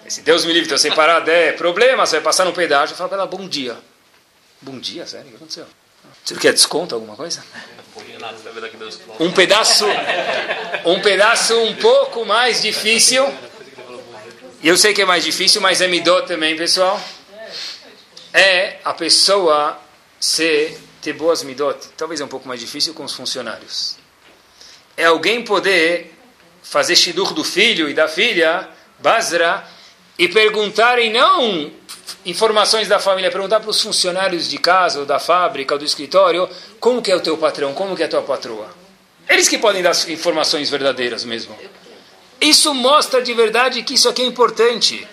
[0.09, 3.09] Se Deus me livre, tem sem parar, der problema, você vai passar no pedágio, fala
[3.09, 3.77] para ela bom dia.
[4.61, 5.27] Bom dia, sério?
[5.27, 5.67] O que aconteceu?
[6.25, 7.45] Você quer desconto, alguma coisa?
[9.19, 9.85] Um pedaço,
[10.85, 13.23] um pedaço um pouco mais difícil.
[14.63, 17.01] E eu sei que é mais difícil, mas é midot também, pessoal.
[18.33, 19.79] É a pessoa
[20.19, 21.89] ser, ter boas midot.
[21.97, 23.97] Talvez é um pouco mais difícil com os funcionários.
[24.97, 26.15] É alguém poder
[26.63, 29.65] fazer shidur do filho e da filha, Basra,
[30.19, 31.71] e perguntarem não
[32.25, 36.49] informações da família, perguntar para os funcionários de casa, ou da fábrica, ou do escritório,
[36.79, 38.69] como que é o teu patrão, como que é a tua patroa.
[39.29, 41.57] Eles que podem dar informações verdadeiras mesmo.
[42.41, 45.07] Isso mostra de verdade que isso aqui é importante.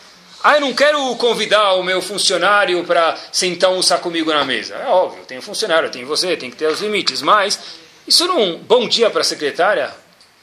[0.43, 4.75] Ah, eu não quero convidar o meu funcionário para sentar saco comigo na mesa.
[4.75, 7.21] É óbvio, tem um funcionário, tem você, tem que ter os limites.
[7.21, 7.59] Mas
[8.07, 9.93] isso não um bom dia para a secretária?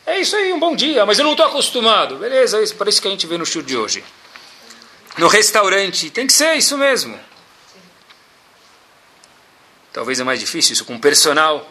[0.06, 2.16] É isso aí, um bom dia, mas eu não estou acostumado.
[2.16, 4.04] Beleza, é parece que a gente vê no show de hoje
[5.16, 6.10] no restaurante.
[6.10, 7.18] Tem que ser isso mesmo.
[9.92, 11.70] Talvez é mais difícil isso com personal.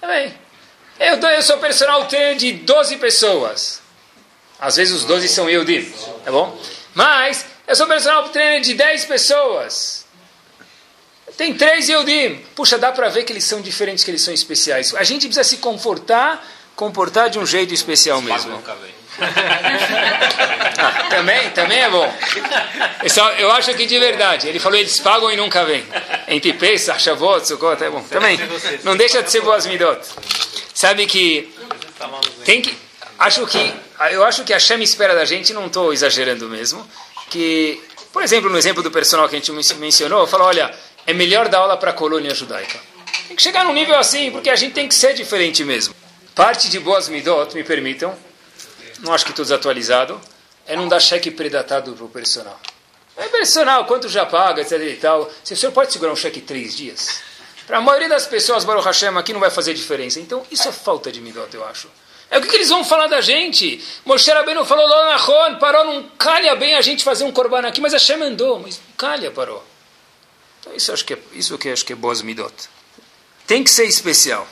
[0.00, 0.34] Também.
[1.00, 3.80] Eu, eu sou personal de 12 pessoas.
[4.60, 5.82] Às vezes os 12 são eu, de,
[6.24, 6.56] tá bom?
[6.94, 10.06] Mas eu sou personal trainer de 10 pessoas.
[11.36, 12.36] Tem três Eudim.
[12.54, 14.94] Puxa, dá para ver que eles são diferentes, que eles são especiais.
[14.94, 16.46] A gente precisa se comportar,
[16.82, 18.60] comportar de um jeito especial mesmo.
[20.78, 22.12] Ah, também, também é bom.
[23.00, 24.48] Pessoal, eu acho que de verdade.
[24.48, 25.84] Ele falou, eles pagam e nunca vêm.
[26.26, 28.02] Entre Pesach, Shavuot, Sukkot, é bom.
[28.02, 28.36] Também,
[28.82, 30.00] não deixa de ser boas midot.
[30.74, 31.54] Sabe que
[32.44, 32.76] tem que...
[33.16, 33.72] Acho que...
[34.10, 36.84] Eu acho que a Shem espera da gente, não estou exagerando mesmo,
[37.30, 37.80] que,
[38.12, 40.74] por exemplo, no exemplo do personal que a gente mencionou, fala, olha,
[41.06, 42.80] é melhor dar aula para a colônia judaica.
[43.28, 45.94] Tem que chegar num nível assim, porque a gente tem que ser diferente mesmo.
[46.34, 48.16] Parte de boas midot, me permitam,
[49.00, 50.20] não acho que estou desatualizado,
[50.66, 52.58] é não dar cheque predatado para o personal.
[53.16, 55.30] É personal, quanto já paga, etc e tal.
[55.44, 57.20] Se o senhor pode segurar um cheque três dias?
[57.66, 60.18] Para a maioria das pessoas, Baruch Hashem, aqui não vai fazer diferença.
[60.18, 61.88] Então, isso é falta de midot, eu acho.
[62.30, 63.84] É o que, que eles vão falar da gente.
[64.06, 67.60] Moshe Rabbeinu falou lá na Ron, parou, não calha bem a gente fazer um corban
[67.66, 69.62] aqui, mas Hashem mandou, mas calha, parou.
[70.60, 72.54] Então, isso, acho que é, isso que acho que é boas midot.
[73.46, 74.48] Tem que ser especial.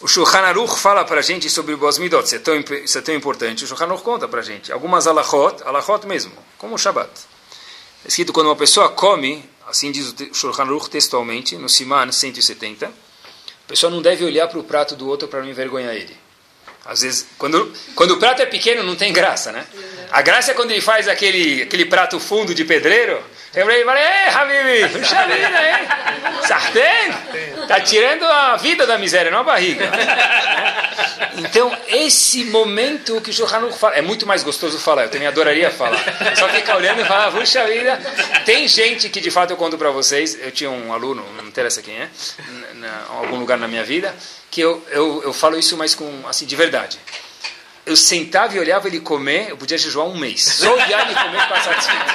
[0.00, 2.98] O Shulchan Aruch fala para a gente sobre o Bos Midot, isso é, tão, isso
[2.98, 3.64] é tão importante.
[3.64, 7.10] O Shulchan Aruch conta para a gente algumas alachot, alachot mesmo, como o Shabbat.
[8.04, 12.86] É escrito quando uma pessoa come, assim diz o Shulchan Aruch textualmente, no Siman 170,
[12.86, 16.14] a pessoa não deve olhar para o prato do outro para não envergonhar ele.
[16.84, 19.66] Às vezes, quando, quando o prato é pequeno, não tem graça, né?
[20.10, 23.22] A graça é quando ele faz aquele, aquele prato fundo de pedreiro,
[23.54, 25.86] Lembrei, falei, ei, Habibi, puxa vida, hein?
[26.46, 27.66] Sartén?
[27.68, 29.88] Tá tirando a vida da miséria, não a barriga.
[31.36, 35.70] Então, esse momento que o Shulchan fala, é muito mais gostoso falar, eu também adoraria
[35.70, 36.02] falar.
[36.36, 37.96] Só ficar olhando e falar, puxa vida.
[38.44, 41.80] Tem gente que, de fato, eu conto para vocês, eu tinha um aluno, não interessa
[41.80, 42.08] quem é,
[42.74, 44.12] em algum lugar na minha vida,
[44.50, 46.98] que eu, eu, eu falo isso, mas com, assim, de verdade
[47.86, 50.42] eu sentava e olhava ele comer, eu podia jejuar um mês.
[50.42, 52.14] Só olhar ele comer e ficar satisfeito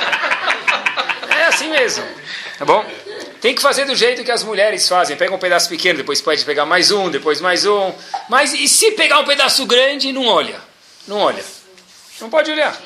[1.46, 2.04] assim mesmo.
[2.58, 2.86] Tá bom?
[3.42, 5.16] Tem que fazer do jeito que as mulheres fazem.
[5.16, 7.94] Pega um pedaço pequeno, depois pode pegar mais um, depois mais um.
[8.30, 10.60] Mas e se pegar um pedaço grande, não olha?
[11.08, 11.44] Não olha.
[12.20, 12.78] Não pode olhar.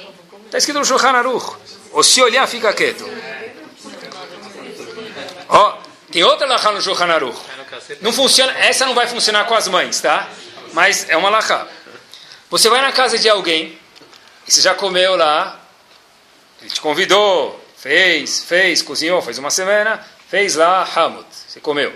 [0.46, 1.56] Está escrito no Shulchan Aruch.
[1.92, 3.10] Ou se olhar, fica quieto.
[5.50, 5.78] Ó,
[6.12, 7.38] tem outra lacha no Shulchan Aruch.
[8.02, 10.30] Não funciona, essa não vai funcionar com as mães, tá?
[10.74, 11.68] Mas é uma lacha.
[12.50, 13.78] Você vai na casa de alguém,
[14.46, 15.60] você já comeu lá,
[16.62, 21.92] ele te convidou, fez, fez, cozinhou, fez uma semana, fez lá Hamut, você comeu.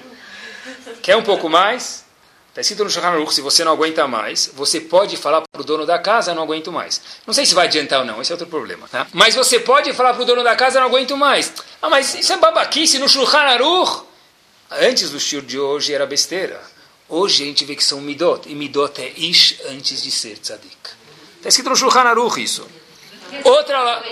[1.01, 2.03] Quer um pouco mais?
[2.49, 5.63] Está escrito no Shulchan Aruch, se você não aguenta mais, você pode falar para o
[5.63, 7.01] dono da casa, não aguento mais.
[7.25, 8.85] Não sei se vai adiantar ou não, esse é outro problema.
[8.89, 9.07] Tá?
[9.13, 11.53] Mas você pode falar para o dono da casa, não aguento mais.
[11.81, 14.01] Ah, mas isso é babaquice no Shulchan Aruch.
[14.69, 16.61] Antes do shur de hoje era besteira.
[17.07, 20.75] Hoje a gente vê que são midot, e midot é ish antes de ser tzadik.
[21.37, 22.67] Está escrito no Shulchan Aruch isso.
[23.43, 24.03] Outra,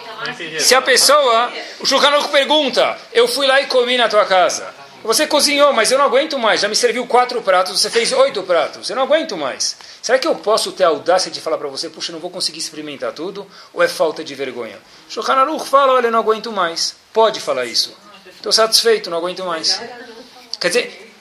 [0.59, 4.73] se a pessoa, o Shulchan pergunta, eu fui lá e comi na tua casa.
[5.05, 6.61] Você cozinhou, mas eu não aguento mais.
[6.61, 8.89] Já me serviu quatro pratos, você fez oito pratos.
[8.89, 9.77] Eu não aguento mais.
[10.01, 12.57] Será que eu posso ter a audácia de falar para você, puxa, não vou conseguir
[12.57, 13.45] experimentar tudo?
[13.71, 14.79] Ou é falta de vergonha?
[15.07, 16.95] Shulchan Aruch fala, olha, não aguento mais.
[17.13, 17.95] Pode falar isso.
[18.35, 19.79] Estou satisfeito, não aguento mais.
[20.59, 21.13] Quer dizer,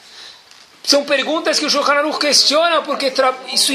[0.83, 3.13] são perguntas que o Shulchan Aruch questiona porque
[3.53, 3.73] isso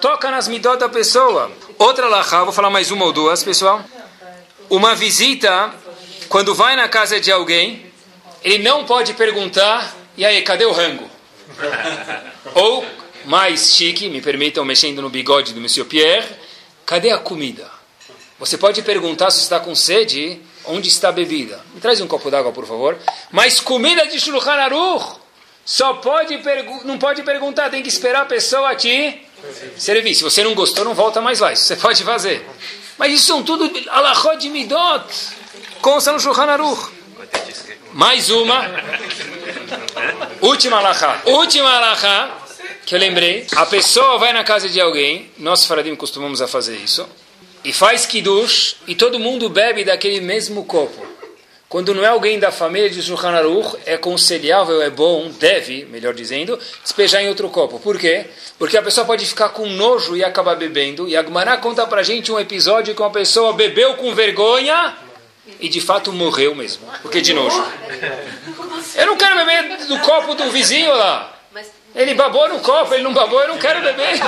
[0.00, 1.52] toca nas midot da pessoa.
[1.80, 3.82] Outra lahá, vou falar mais uma ou duas, pessoal.
[4.68, 5.72] Uma visita,
[6.28, 7.86] quando vai na casa de alguém
[8.44, 11.08] ele não pode perguntar, e aí, cadê o rango?
[12.54, 12.84] Ou,
[13.24, 16.28] mais chique, me permitam mexendo no bigode do Monsieur Pierre,
[16.84, 17.66] cadê a comida?
[18.38, 21.64] Você pode perguntar se está com sede, onde está a bebida?
[21.74, 22.98] Me traz um copo d'água, por favor.
[23.30, 25.18] Mas comida de Shulchan Aruch,
[25.64, 26.38] só pode
[26.84, 29.18] não pode perguntar, tem que esperar a pessoa te
[29.76, 30.14] servir.
[30.14, 31.52] Se você não gostou, não volta mais lá.
[31.52, 32.46] Isso você pode fazer.
[32.98, 35.04] Mas isso são tudo alachot de midot.
[35.80, 36.90] Consta no Shulchan Aruch.
[37.92, 38.62] Mais uma.
[40.40, 41.22] Última alahá.
[41.24, 42.40] Última alahá
[42.90, 43.46] que eu lembrei.
[43.54, 47.08] A pessoa vai na casa de alguém, nós faradim costumamos a fazer isso,
[47.62, 51.06] e faz kiddush, e todo mundo bebe daquele mesmo copo.
[51.70, 56.12] Quando não é alguém da família de Shulchan Aruch, é aconselhável, é bom, deve, melhor
[56.12, 57.78] dizendo, despejar em outro copo.
[57.78, 58.26] Por quê?
[58.58, 61.08] Porque a pessoa pode ficar com nojo e acabar bebendo.
[61.08, 64.96] E a Gmará conta pra gente um episódio que uma pessoa bebeu com vergonha
[65.60, 66.82] e de fato morreu mesmo.
[67.02, 67.64] Porque de nojo.
[68.96, 71.39] Eu não quero beber do copo do vizinho lá.
[71.94, 74.20] Ele babou no copo, ele não babou, eu não quero beber.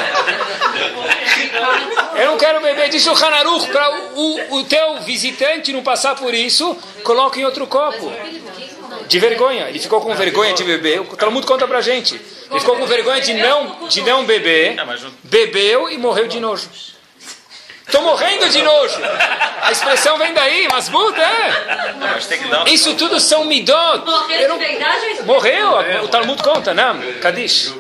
[2.17, 2.89] Eu não quero beber.
[2.89, 7.67] Disse o Hanaruch, para o, o teu visitante não passar por isso, coloque em outro
[7.67, 8.13] copo.
[9.07, 9.69] De vergonha.
[9.69, 11.01] Ele ficou com vergonha de beber.
[11.01, 12.15] O Talmud conta pra gente.
[12.51, 14.77] Ele ficou com vergonha de não, de não beber,
[15.23, 16.69] bebeu e morreu de nojo.
[17.87, 18.99] Estou morrendo de nojo.
[19.63, 22.73] A expressão vem daí, mas muda, é.
[22.73, 24.05] Isso tudo são midot.
[24.05, 24.59] Morreu não...
[24.59, 27.01] de verdade Morreu, o Talmud conta, não?
[27.21, 27.73] Kadish.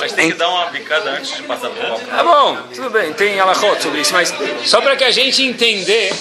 [0.00, 2.06] Mas tem que dar uma picada antes de passar por copo.
[2.06, 6.12] Tá bom, tudo bem, tem alachot sobre isso, mas só para que a gente entender,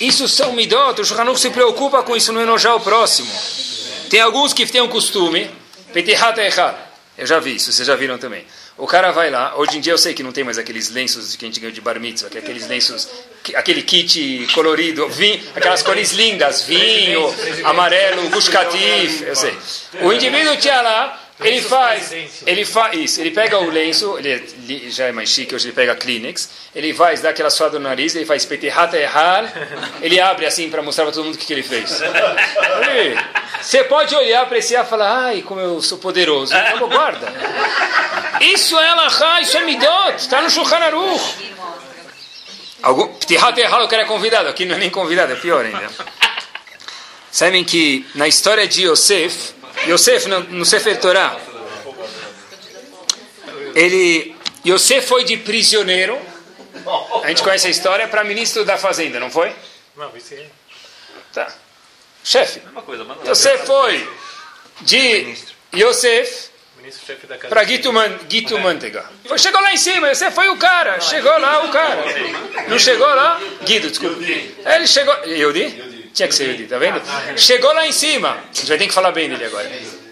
[0.00, 3.30] isso são midot, o Shulchan se preocupa com isso, não enojar o próximo.
[4.08, 5.50] Tem alguns que têm um costume,
[5.92, 6.38] petihat
[7.18, 8.46] eu já vi isso, vocês já viram também.
[8.78, 11.34] O cara vai lá, hoje em dia eu sei que não tem mais aqueles lenços
[11.34, 13.08] que a gente ganhou de bar mitzvah, que é aqueles lenços,
[13.56, 19.52] aquele kit colorido, vinho, aquelas cores lindas, vinho, amarelo, gushkatif, eu sei.
[20.00, 22.12] O indivíduo tinha lá, ele faz,
[22.46, 25.96] ele faz isso, ele pega o lenço, ele já é mais chique, hoje ele pega
[25.96, 29.52] Kleenex, ele faz, dá aquela suada no nariz, ele faz petihata errar,
[30.00, 32.00] ele abre assim para mostrar para todo mundo o que, que ele fez.
[33.68, 36.54] Você pode olhar, apreciar e falar, ai, como eu sou poderoso.
[36.56, 37.30] Então, guarda.
[38.40, 41.52] Isso é Alahá, isso é Midot, está no Shulchan Aruch.
[42.82, 45.86] Algum, Petihata errar, o cara é convidado, aqui não é nem convidado, é pior ainda.
[47.30, 49.52] Sabem que na história de Yosef,
[49.86, 51.36] Yosef, no, no Sefer Torah,
[53.74, 54.34] ele,
[54.66, 56.18] Yosef foi de prisioneiro,
[57.22, 59.54] a gente conhece a história, para ministro da fazenda, não foi?
[59.94, 60.46] Não, isso é.
[61.34, 61.67] Tá.
[62.24, 62.60] Chefe.
[63.26, 64.08] Yosef foi
[64.82, 65.34] de
[65.74, 66.48] Yosef
[67.48, 69.04] para Guito, Man, Guito Mantega.
[69.36, 71.00] Chegou lá em cima, Yosef foi o cara.
[71.00, 72.04] Chegou lá o cara.
[72.68, 73.40] Não chegou lá?
[73.62, 74.16] Guido, desculpa.
[74.22, 75.14] Ele chegou.
[75.26, 76.10] Yudi?
[76.14, 77.00] Tinha que ser Yudi, tá vendo?
[77.36, 78.30] Chegou lá em cima.
[78.30, 79.70] A gente vai ter que falar bem dele agora.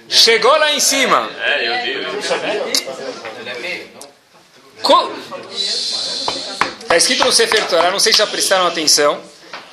[0.09, 1.28] Chegou lá em cima.
[1.41, 1.97] É,
[6.83, 9.20] Está escrito no Sefer Torah, não sei se já prestaram atenção.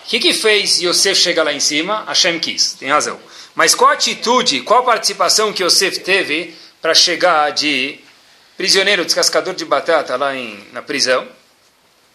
[0.04, 2.04] O que, que fez Yosef chegar lá em cima?
[2.06, 3.20] Hashem quis, tem razão.
[3.56, 8.00] Mas qual atitude, qual participação que Yosef teve para chegar de
[8.58, 11.28] prisioneiro, descascador de batata lá em, na prisão,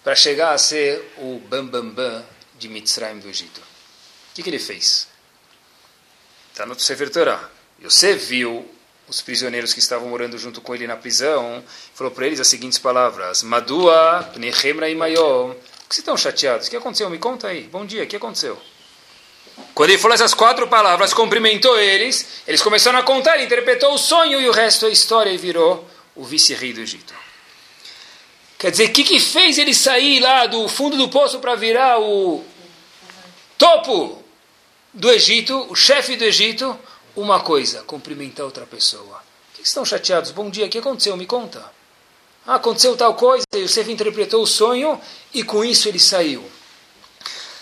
[0.04, 2.24] para chegar a ser o bambambam bam, bam
[2.58, 3.68] de Mitzrayim do Egito?
[4.38, 5.08] que, que ele fez?
[6.52, 7.50] Está no Sefer Torah.
[7.80, 8.68] Você viu
[9.08, 12.78] os prisioneiros que estavam morando junto com ele na prisão, falou para eles as seguintes
[12.78, 14.74] palavras: Madua pnechem
[15.88, 16.66] raimayom que vocês estão chateados?
[16.66, 17.08] O que aconteceu?
[17.08, 17.62] Me conta aí.
[17.62, 18.60] Bom dia, o que aconteceu?
[19.74, 23.98] Quando ele falou essas quatro palavras, cumprimentou eles, eles começaram a contar, ele interpretou o
[23.98, 27.14] sonho e o resto é história e virou o vice-rei do Egito.
[28.56, 32.00] Quer dizer, o que, que fez ele sair lá do fundo do poço para virar
[32.00, 32.44] o
[33.56, 34.22] topo
[34.92, 36.78] do Egito, o chefe do Egito?
[37.16, 39.16] Uma coisa, cumprimentar outra pessoa.
[39.52, 40.30] O que, que estão chateados?
[40.30, 41.16] Bom dia, o que aconteceu?
[41.16, 41.77] Me conta.
[42.50, 44.98] Ah, aconteceu tal coisa, e o Sefer interpretou o sonho
[45.34, 46.42] e com isso ele saiu.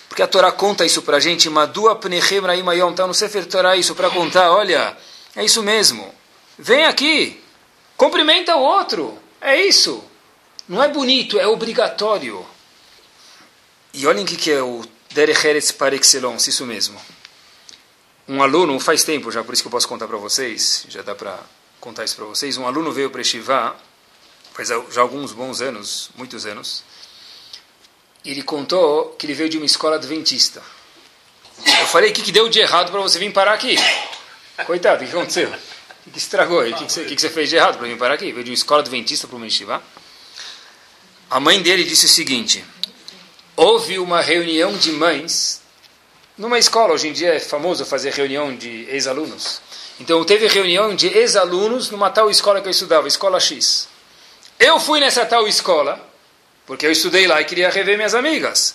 [0.09, 3.77] Porque a Torá conta isso para a gente, Madua Pnechem Ra'imayom, está no Sefer Torá
[3.77, 4.97] isso para contar, olha,
[5.35, 6.15] é isso mesmo.
[6.57, 7.43] Vem aqui,
[7.97, 10.05] cumprimenta o outro, é isso.
[10.69, 12.47] Não é bonito, é obrigatório.
[13.93, 16.97] E olhem o que, que é o Derech Eretz par excellence, isso mesmo.
[18.29, 21.17] Um aluno, faz tempo já, por isso que eu posso contar para vocês, já dá
[21.17, 21.41] para
[21.81, 22.57] contar isso para vocês.
[22.57, 23.75] Um aluno veio para Estivá,
[24.57, 26.83] faz já alguns bons anos, muitos anos,
[28.25, 30.63] ele contou que ele veio de uma escola adventista.
[31.81, 33.77] Eu falei, o que, que deu de errado para você vir parar aqui?
[34.65, 35.53] Coitado, o que aconteceu?
[36.07, 36.63] O que estragou?
[36.63, 38.33] O que, que, você, que, você fez de errado para vir parar aqui?
[38.33, 39.83] Veio de uma escola adventista para uma Estivá?
[41.29, 42.65] A mãe dele disse o seguinte:
[43.55, 45.61] houve uma reunião de mães
[46.39, 46.95] numa escola.
[46.95, 49.61] Hoje em dia é famoso fazer reunião de ex-alunos.
[50.01, 53.89] Então teve reunião de ex-alunos numa tal escola que eu estudava, escola X.
[54.59, 56.05] Eu fui nessa tal escola
[56.67, 58.75] porque eu estudei lá e queria rever minhas amigas.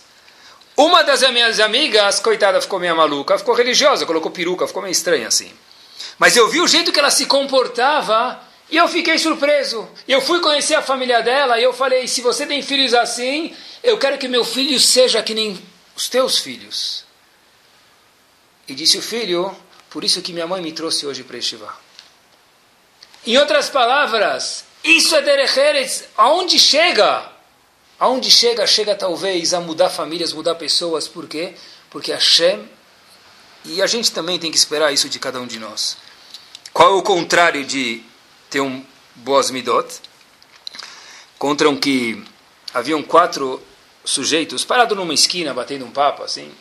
[0.77, 5.27] Uma das minhas amigas, coitada, ficou meio maluca, ficou religiosa, colocou peruca, ficou meio estranha
[5.27, 5.51] assim.
[6.17, 9.87] Mas eu vi o jeito que ela se comportava e eu fiquei surpreso.
[10.07, 13.53] Eu fui conhecer a família dela e eu falei: se você tem filhos assim,
[13.83, 15.61] eu quero que meu filho seja que nem
[15.95, 17.03] os teus filhos.
[18.67, 19.53] E disse o filho:
[19.89, 21.75] por isso que minha mãe me trouxe hoje para Estivá.
[23.27, 26.05] Em outras palavras, isso é Derecheres.
[26.17, 27.29] Aonde chega?
[27.99, 28.65] Aonde chega?
[28.65, 31.07] Chega talvez a mudar famílias, mudar pessoas.
[31.07, 31.53] Por quê?
[31.89, 32.67] Porque Hashem,
[33.65, 35.97] e a gente também tem que esperar isso de cada um de nós.
[36.73, 38.03] Qual é o contrário de
[38.49, 38.83] ter um
[39.15, 39.87] boas midot.
[41.37, 42.23] Contam que
[42.73, 43.61] haviam quatro
[44.03, 46.51] sujeitos parados numa esquina, batendo um papo, assim.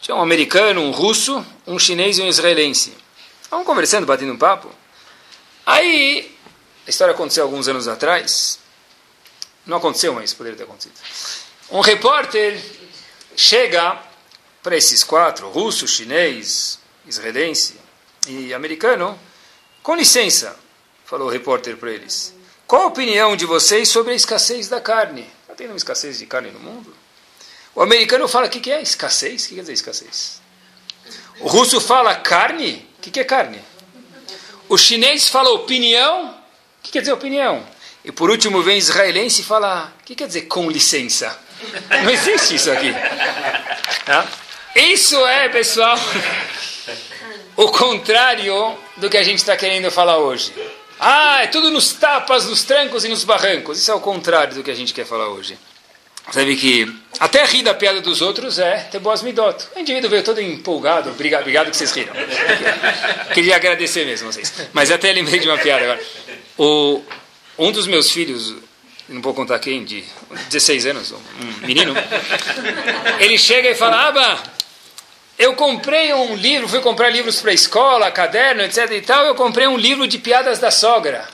[0.00, 2.94] Tinha um americano, um russo, um chinês e um israelense.
[3.42, 4.70] Estavam conversando, batendo um papo.
[5.64, 6.35] Aí,
[6.86, 8.58] a história aconteceu alguns anos atrás.
[9.66, 10.94] Não aconteceu, mas poderia ter acontecido.
[11.70, 12.62] Um repórter
[13.34, 14.00] chega
[14.62, 17.74] para esses quatro, russo, chinês, israelense
[18.28, 19.18] e americano,
[19.82, 20.56] com licença,
[21.04, 22.34] falou o repórter para eles.
[22.66, 25.28] Qual a opinião de vocês sobre a escassez da carne?
[25.42, 26.94] Está tendo uma escassez de carne no mundo?
[27.74, 29.44] O americano fala, o que, que é escassez?
[29.44, 30.40] O que quer dizer escassez?
[31.40, 32.88] O russo fala carne?
[32.98, 33.62] O que, que é carne?
[34.68, 36.35] O chinês fala opinião?
[36.86, 37.64] Que quer dizer opinião?
[38.04, 41.36] E por último vem israelense e fala, o que quer dizer com licença?
[41.90, 42.94] Não existe isso aqui.
[44.04, 44.24] Tá?
[44.76, 45.98] Isso é, pessoal,
[47.56, 50.52] o contrário do que a gente está querendo falar hoje.
[51.00, 53.80] Ah, é tudo nos tapas, nos trancos e nos barrancos.
[53.80, 55.58] Isso é o contrário do que a gente quer falar hoje.
[56.32, 59.64] Sabe que até rir da piada dos outros é ter boas midot.
[59.74, 61.10] O indivíduo veio todo empolgado.
[61.10, 62.12] Obrigado, obrigado que vocês riram.
[63.32, 64.52] Queria agradecer mesmo vocês.
[64.72, 66.00] Mas até lembrei de uma piada agora.
[66.58, 67.02] O,
[67.58, 68.54] um dos meus filhos,
[69.08, 70.04] não vou contar quem, de
[70.50, 71.94] 16 anos, um menino,
[73.20, 74.42] ele chega e fala, Aba,
[75.38, 79.34] eu comprei um livro, fui comprar livros para a escola, caderno, etc e tal, eu
[79.34, 81.26] comprei um livro de piadas da sogra.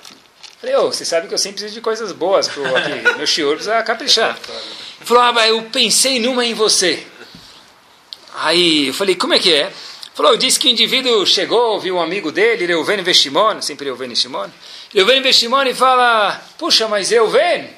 [0.62, 3.26] Falei, ô, oh, você sabe que eu sempre preciso de coisas boas pro aqui, meu
[3.26, 4.38] senhor precisa caprichar.
[4.38, 7.04] Ele falou, ah, eu pensei numa em você.
[8.32, 9.72] Aí eu falei, como é que é?
[10.14, 14.48] Falou, disse que o indivíduo chegou, viu um amigo dele, Reuven Veshimon, sempre Reuven Shimon.
[14.94, 17.68] Reuven Veshimon e fala, puxa, mas Reuven,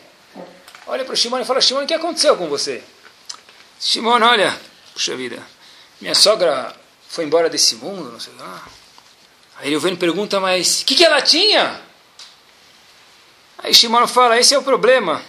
[0.87, 2.83] olha para o Shimon e fala, Shimon, o que aconteceu com você?
[3.81, 4.55] Shimon, olha,
[4.93, 5.43] puxa vida,
[6.03, 6.77] minha sogra
[7.09, 8.63] foi embora desse mundo, não sei lá.
[9.57, 11.81] Aí Veno pergunta, mas o que, que ela tinha?
[13.65, 15.21] Aí Shimon fala, esse é o problema.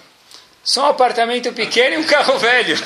[0.64, 2.78] Só um apartamento pequeno e um carro velho.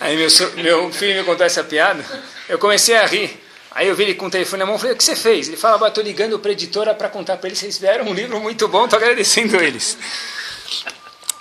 [0.00, 0.28] Aí meu,
[0.62, 2.02] meu filho me contou essa piada,
[2.48, 3.38] eu comecei a rir.
[3.72, 5.48] Aí eu vi ele com o telefone na mão e falei, o que você fez?
[5.48, 8.40] Ele fala, estou ligando para a editora para contar para eles, vocês fizeram um livro
[8.40, 9.98] muito bom, estou agradecendo eles.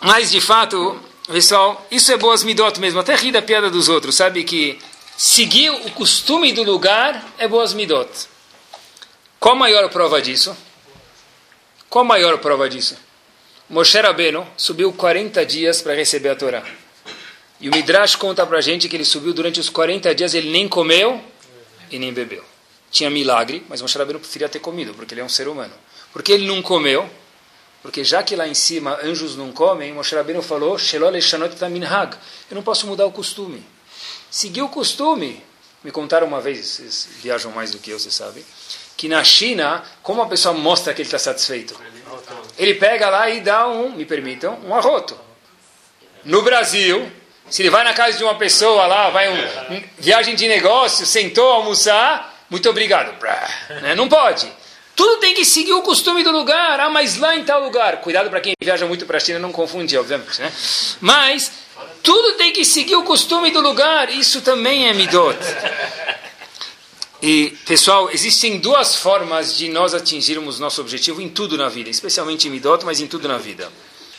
[0.01, 4.16] Mas, de fato, Pessoal, isso é boas midot mesmo, até rir da piada dos outros,
[4.16, 4.80] sabe que
[5.18, 8.10] seguir o costume do lugar é boas midot.
[9.40, 10.56] Qual a maior prova disso?
[11.90, 12.98] Qual a maior prova disso?
[13.70, 16.64] Moshe Rabbeinu subiu 40 dias para receber a Torá.
[17.60, 20.50] E o Midrash conta para a gente que ele subiu durante os 40 dias, ele
[20.50, 21.22] nem comeu
[21.92, 22.44] e nem bebeu.
[22.90, 25.74] Tinha milagre, mas Moshe Rabbeinu preferia ter comido, porque ele é um ser humano.
[26.14, 27.10] Porque ele não comeu,
[27.82, 32.88] Porque já que lá em cima anjos não comem, Moshe Rabbeinu falou, eu não posso
[32.88, 33.64] mudar o costume.
[34.30, 35.44] Seguir o costume.
[35.84, 38.44] Me contaram uma vez, vocês viajam mais do que eu, você sabe,
[38.98, 41.80] que na China, como a pessoa mostra que ele está satisfeito?
[42.58, 45.18] Ele pega lá e dá um, me permitam, um arroto.
[46.26, 47.10] No Brasil,
[47.48, 51.06] se ele vai na casa de uma pessoa lá, vai um, um viagem de negócio,
[51.06, 53.16] sentou almoçar, muito obrigado.
[53.82, 53.93] Né?
[53.93, 54.52] Não pode.
[54.95, 56.80] Tudo tem que seguir o costume do lugar.
[56.80, 57.98] Ah, mas lá em tal lugar.
[57.98, 60.41] Cuidado para quem viaja muito para a China não confundir, obviamente.
[60.41, 60.52] Né?
[61.00, 61.52] Mas
[62.02, 64.10] tudo tem que seguir o costume do lugar.
[64.10, 65.38] Isso também é midot.
[67.22, 72.47] E, pessoal, existem duas formas de nós atingirmos nosso objetivo em tudo na vida, especialmente
[72.47, 73.72] em midot, mas em tudo na vida.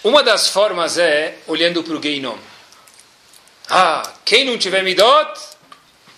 [0.02, 2.36] Uma das formas é olhando para o Geinom.
[3.70, 5.40] Ah, quem não tiver midot,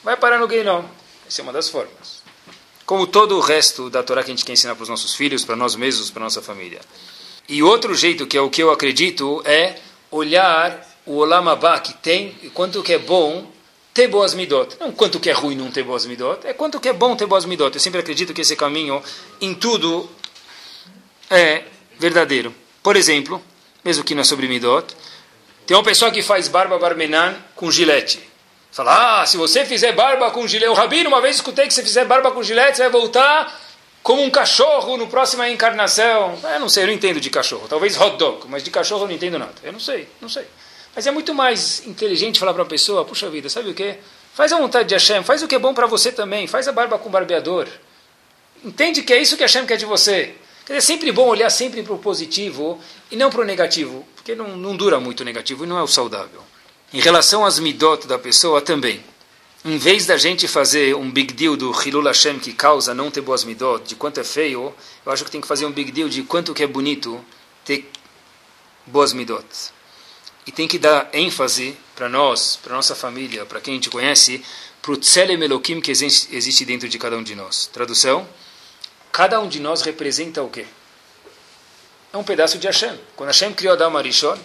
[0.02, 0.84] vai parar no Geinom.
[1.28, 2.22] Essa é uma das formas.
[2.86, 5.44] Como todo o resto da Torá que a gente quer ensinar para os nossos filhos,
[5.44, 6.80] para nós mesmos, para nossa família.
[7.48, 9.76] E outro jeito, que é o que eu acredito, é
[10.10, 13.50] olhar o Olam Abba que tem, e quanto que é bom
[13.92, 14.76] ter boas midot.
[14.78, 17.26] Não quanto que é ruim não ter boas midot, é quanto que é bom ter
[17.26, 17.74] boas midot.
[17.74, 19.02] Eu sempre acredito que esse caminho,
[19.40, 20.08] em tudo,
[21.28, 21.64] é
[21.98, 22.54] verdadeiro.
[22.82, 23.42] Por exemplo,
[23.84, 24.94] mesmo que não é sobre midot,
[25.66, 28.28] tem uma pessoa que faz barba barmenan com gilete.
[28.72, 30.70] Fala, ah, se você fizer barba com gilete...
[30.70, 33.60] O Rabino, uma vez escutei que se fizer barba com gilete, você vai voltar
[34.02, 36.38] como um cachorro no próxima encarnação.
[36.42, 37.66] Eu não sei, eu não entendo de cachorro.
[37.68, 39.54] Talvez hot dog, mas de cachorro eu não entendo nada.
[39.62, 40.46] Eu não sei, não sei.
[41.00, 43.96] Mas é muito mais inteligente falar para a pessoa, puxa vida, sabe o que?
[44.34, 46.72] Faz a vontade de Hashem, faz o que é bom para você também, faz a
[46.72, 47.66] barba com barbeador.
[48.62, 50.34] Entende que é isso que Hashem quer de você.
[50.66, 52.78] Quer dizer, é sempre bom olhar sempre para o positivo
[53.10, 55.82] e não para o negativo, porque não, não dura muito o negativo e não é
[55.82, 56.42] o saudável.
[56.92, 59.02] Em relação às midot da pessoa também.
[59.64, 63.22] Em vez da gente fazer um big deal do Hilul Hashem que causa não ter
[63.22, 64.74] boas midot, de quanto é feio,
[65.06, 67.18] eu acho que tem que fazer um big deal de quanto que é bonito
[67.64, 67.90] ter
[68.86, 69.46] boas midot.
[70.50, 74.44] E tem que dar ênfase para nós, para nossa família, para quem a gente conhece,
[74.82, 77.70] para o Tselem Elohim que existe dentro de cada um de nós.
[77.72, 78.28] Tradução?
[79.12, 80.66] Cada um de nós representa o quê?
[82.12, 82.98] É um pedaço de Hashem.
[83.14, 84.36] Quando Hashem criou Adam Arishon,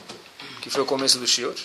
[0.62, 1.56] que foi o começo do Shiur,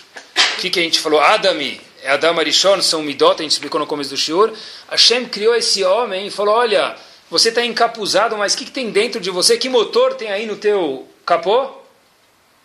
[0.57, 1.19] que, que a gente falou?
[1.19, 4.51] Adami, é Adam Arishon, são Midot, a gente explicou no começo do Shiur.
[4.89, 6.95] Hashem criou esse homem e falou, olha,
[7.29, 9.55] você está encapuzado, mas o que, que, tem dentro de você?
[9.55, 11.80] Que motor tem aí no teu capô?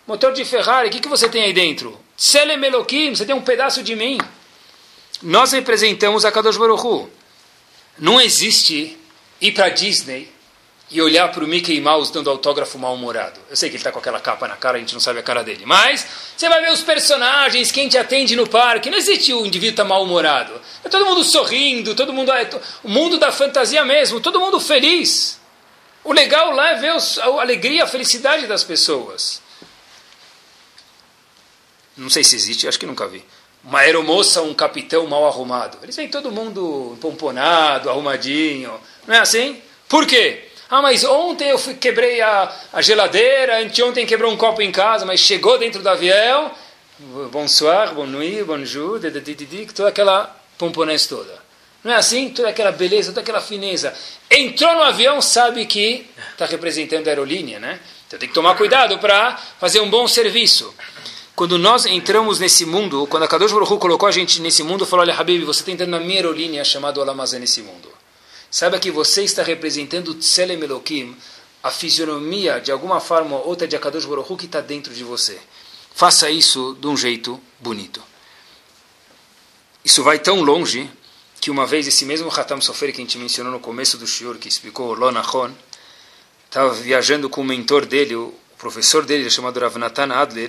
[0.07, 1.99] Motor de Ferrari, o que, que você tem aí dentro?
[2.17, 4.19] Selem Elohim, você tem um pedaço de mim.
[5.21, 7.11] Nós representamos a Kadosh Baruch Hu.
[7.99, 8.97] Não existe
[9.41, 10.31] ir para Disney
[10.89, 13.41] e olhar para o Mickey Mouse dando autógrafo mal-humorado.
[13.51, 15.23] Eu sei que ele está com aquela capa na cara, a gente não sabe a
[15.23, 15.67] cara dele.
[15.67, 18.89] Mas você vai ver os personagens, quem te atende no parque.
[18.89, 20.53] Não existe o indivíduo tá mal-humorado.
[20.85, 22.31] É todo mundo sorrindo, todo mundo.
[22.31, 22.49] É,
[22.85, 25.41] o mundo da fantasia mesmo, todo mundo feliz.
[26.05, 29.45] O legal lá é ver os, a alegria, a felicidade das pessoas.
[31.97, 33.25] Não sei se existe, acho que nunca vi.
[33.65, 35.79] Uma aeromoça, um capitão mal arrumado.
[35.83, 38.73] Eles vêm todo mundo pomponado, arrumadinho.
[39.07, 39.61] Não é assim?
[39.89, 40.45] Por quê?
[40.69, 45.05] Ah, mas ontem eu fui, quebrei a, a geladeira, anteontem quebrou um copo em casa,
[45.05, 46.51] mas chegou dentro do avião,
[47.31, 49.01] bonsoir, bonne nuit, bonjour,
[49.75, 51.47] toda aquela pomponês toda.
[51.85, 52.31] Não é assim?
[52.31, 53.95] Toda aquela beleza, toda aquela fineza.
[54.29, 57.79] Entrou no avião, sabe que está representando a aerolínea, né?
[58.09, 60.75] Então tem que tomar cuidado para fazer um bom serviço.
[61.37, 65.05] Quando nós entramos nesse mundo, quando a Kadosh Baruch colocou a gente nesse mundo, falou,
[65.05, 67.91] olha, Habib, você está entrando na minha aerolínea chamada Olamazé nesse mundo.
[68.51, 71.15] Saiba que você está representando Tselem Elohim,
[71.63, 75.39] a fisionomia, de alguma forma ou outra, de Akadosh Baruch que está dentro de você.
[75.95, 78.03] Faça isso de um jeito bonito.
[79.85, 80.91] Isso vai tão longe
[81.39, 84.39] que uma vez esse mesmo Hatam Sofer que a gente mencionou no começo do Shiur,
[84.39, 85.53] que explicou Lonachon,
[86.47, 90.49] estava viajando com o mentor dele, o professor dele, chamado Ravnatan Adler,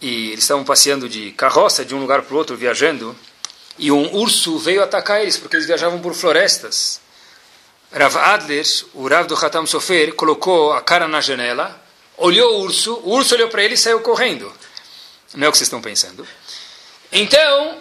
[0.00, 3.16] e eles estavam passeando de carroça de um lugar para o outro, viajando,
[3.78, 7.00] e um urso veio atacar eles, porque eles viajavam por florestas.
[7.92, 11.80] Rav Adler, o Rav do Hatam Sofer, colocou a cara na janela,
[12.16, 14.52] olhou o urso, o urso olhou para ele e saiu correndo.
[15.34, 16.26] Não é o que vocês estão pensando.
[17.12, 17.78] Então,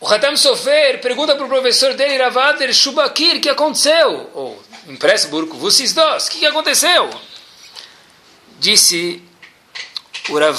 [0.00, 4.30] o Hatam Sofer pergunta para o professor dele, Rav Adler, Shubakir, o que aconteceu?
[4.34, 7.10] Ou, em Pressburgo, vocês dois, o que aconteceu?
[8.58, 9.22] Disse
[10.28, 10.58] o Rav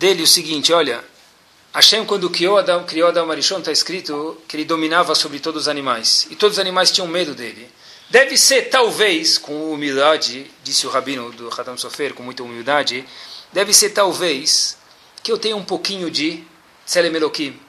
[0.00, 1.04] dele o seguinte, olha,
[1.74, 5.68] Hashem, quando criou Adão, criou Adão Arishon, está escrito que ele dominava sobre todos os
[5.68, 6.26] animais.
[6.30, 7.70] E todos os animais tinham medo dele.
[8.08, 13.04] Deve ser, talvez, com humildade, disse o rabino do Hatam Sofer, com muita humildade,
[13.52, 14.78] deve ser, talvez,
[15.22, 16.42] que eu tenha um pouquinho de
[16.86, 17.60] Tselem Elohim.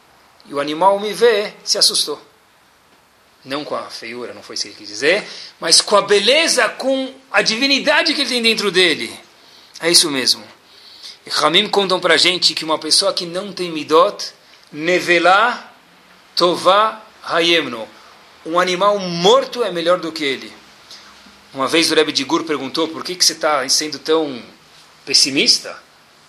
[0.46, 2.20] E o animal me vê, se assustou.
[3.44, 5.28] Não com a feiura, não foi isso que ele quis dizer,
[5.60, 9.14] mas com a beleza, com a divinidade que ele tem dentro dele.
[9.82, 10.51] É isso mesmo.
[11.26, 14.34] E Ramim contam para gente que uma pessoa que não tem midot,
[14.72, 15.72] nevelá
[16.36, 17.88] tová hayemno.
[18.46, 20.52] Um animal morto é melhor do que ele.
[21.54, 24.42] Uma vez o Rebbe de Gur perguntou por que, que você está sendo tão
[25.06, 25.78] pessimista?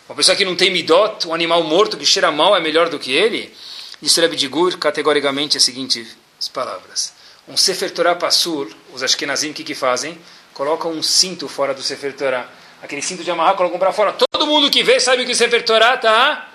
[0.08, 2.98] Uma pessoa que não tem midot, um animal morto que cheira mal é melhor do
[2.98, 3.54] que ele?
[4.00, 6.16] Disse o Rebbe de Gur categoricamente as seguintes
[6.52, 7.14] palavras.
[7.48, 10.18] Um Sefer Torah Passur, os Ashkenazim, o que, que fazem?
[10.52, 12.50] Colocam um cinto fora do Sefer Torah.
[12.82, 14.12] Aquele cinto de amarrar, colocam para fora.
[14.12, 16.48] Todo mundo que vê sabe que o Sefer Torah está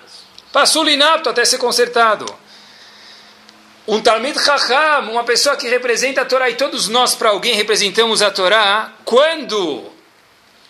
[0.52, 2.26] Passur inapto até ser consertado.
[3.86, 8.22] Um Talmid Chacham, uma pessoa que representa a Torá, e todos nós, para alguém, representamos
[8.22, 9.84] a Torá, quando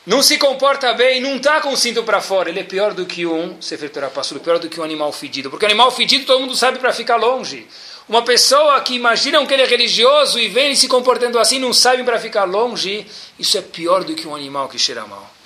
[0.06, 3.06] não se comporta bem, não está com o cinto para fora, ele é pior do
[3.06, 5.50] que um Sefer Torah Passur, pior do que um animal fedido.
[5.50, 7.66] Porque animal fedido todo mundo sabe para ficar longe.
[8.08, 12.04] Uma pessoa que imaginam que ele é religioso e vem se comportando assim, não sabe
[12.04, 13.06] para ficar longe,
[13.38, 15.37] isso é pior do que um animal que cheira mal.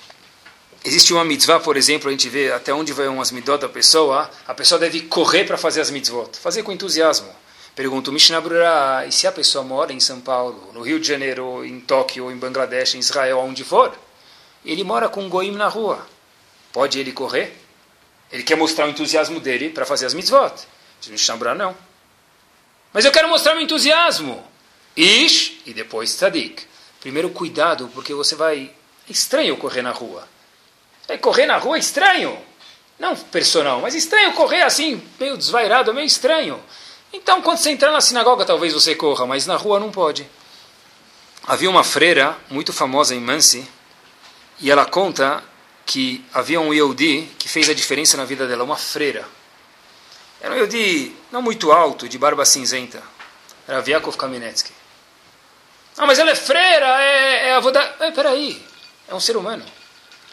[0.85, 4.29] Existe uma mitzvah, por exemplo, a gente vê até onde vai umas midot da pessoa,
[4.45, 7.33] a pessoa deve correr para fazer as mitzvot, fazer com entusiasmo.
[7.73, 11.63] Pergunto, Mishnah Brura, e se a pessoa mora em São Paulo, no Rio de Janeiro,
[11.63, 13.97] em Tóquio, em Bangladesh, em Israel, onde for,
[14.65, 16.05] ele mora com um goim na rua,
[16.73, 17.57] pode ele correr?
[18.29, 20.53] Ele quer mostrar o entusiasmo dele para fazer as mitzvot.
[20.99, 21.77] Diz Mishnah Brura, não.
[22.91, 24.45] Mas eu quero mostrar meu entusiasmo.
[24.97, 26.63] Ish e depois tzadik.
[26.99, 28.69] Primeiro, cuidado, porque você vai.
[29.07, 30.27] É estranho correr na rua.
[31.07, 32.37] É, correr na rua estranho.
[32.99, 36.63] Não personal, mas estranho correr assim, meio desvairado, meio estranho.
[37.11, 40.27] Então, quando você entrar na sinagoga, talvez você corra, mas na rua não pode.
[41.45, 43.67] Havia uma freira muito famosa em Mansi,
[44.59, 45.43] e ela conta
[45.85, 49.27] que havia um Yehudi que fez a diferença na vida dela, uma freira.
[50.41, 53.03] Era um Yehudi não muito alto, de barba cinzenta.
[53.67, 54.71] Era Vyakov Kamenetsky.
[55.97, 57.81] Ah, mas ela é freira, é, é avó da...
[57.99, 58.61] É, peraí,
[59.07, 59.63] é um ser humano.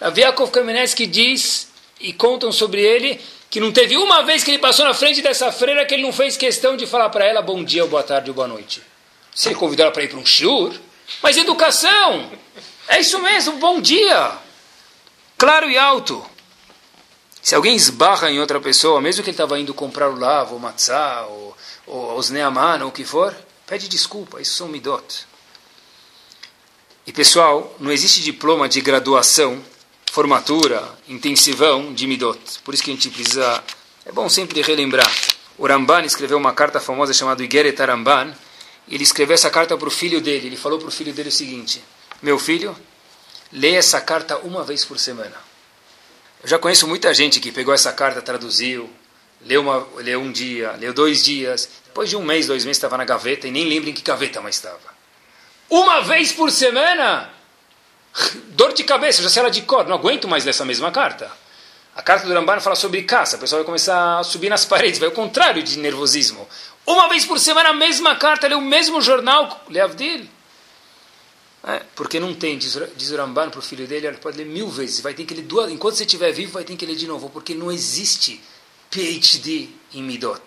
[0.00, 1.68] A Vyakov Kamenetsky diz,
[2.00, 3.20] e contam sobre ele,
[3.50, 6.12] que não teve uma vez que ele passou na frente dessa freira que ele não
[6.12, 8.82] fez questão de falar para ela bom dia, boa tarde ou boa noite.
[9.34, 10.72] Se ele convidou ela para ir para um shiur,
[11.22, 12.30] mas educação,
[12.88, 14.32] é isso mesmo, bom dia.
[15.36, 16.24] Claro e alto.
[17.42, 20.60] Se alguém esbarra em outra pessoa, mesmo que ele estava indo comprar o lavo, o
[20.60, 23.36] matzá, ou, ou os neaman, ou o que for,
[23.66, 25.26] pede desculpa, isso são midot.
[27.06, 29.60] E pessoal, não existe diploma de graduação,
[30.10, 32.40] formatura, intensivão de midot.
[32.64, 33.62] Por isso que a gente precisa,
[34.04, 35.08] é bom sempre relembrar.
[35.56, 38.34] O Ramban escreveu uma carta famosa chamada Igeret Ramban,
[38.88, 40.48] ele escreveu essa carta para o filho dele.
[40.48, 41.80] Ele falou para o filho dele o seguinte:
[42.20, 42.76] Meu filho,
[43.52, 45.36] leia essa carta uma vez por semana.
[46.42, 48.90] Eu já conheço muita gente que pegou essa carta, traduziu,
[49.42, 52.96] leu, uma, leu um dia, leu dois dias, depois de um mês, dois meses estava
[52.96, 54.80] na gaveta e nem lembra em que gaveta mais estava.
[55.68, 57.30] Uma vez por semana?
[58.48, 61.30] Dor de cabeça, já sei ela de cor, não aguento mais dessa mesma carta.
[61.94, 64.98] A carta do Ramban fala sobre caça, a pessoa vai começar a subir nas paredes,
[64.98, 66.48] vai ao contrário de nervosismo.
[66.86, 70.26] Uma vez por semana a mesma carta, lê o mesmo jornal, lê Avdil.
[71.62, 74.68] É, porque não tem, diz, o Ramban para o filho dele, ele pode ler mil
[74.68, 77.06] vezes, vai ter que ler duas, enquanto você estiver vivo, vai ter que ler de
[77.06, 78.42] novo, porque não existe
[78.90, 80.40] PhD em Midot.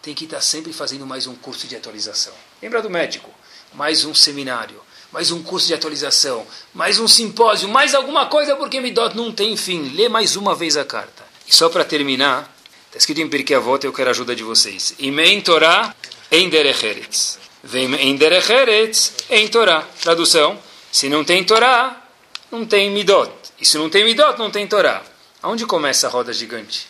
[0.00, 2.32] Tem que estar sempre fazendo mais um curso de atualização.
[2.62, 3.30] Lembra do médico?
[3.74, 4.80] Mais um seminário,
[5.14, 6.44] mais um curso de atualização,
[6.74, 9.94] mais um simpósio, mais alguma coisa, porque Midot não tem fim.
[9.94, 11.22] Lê mais uma vez a carta.
[11.46, 12.52] E só para terminar,
[12.86, 14.92] está escrito em Pirkei Avot, eu quero a ajuda de vocês.
[14.98, 15.94] Imen Torah
[16.32, 17.38] em Derecheretz.
[17.62, 19.86] Vem em Derecheretz, em Torá.
[20.02, 20.58] Tradução:
[20.90, 22.08] se não tem Torá,
[22.50, 23.30] não tem Midot.
[23.60, 25.00] E se não tem Midot, não tem Torá.
[25.40, 26.88] Aonde começa a roda gigante?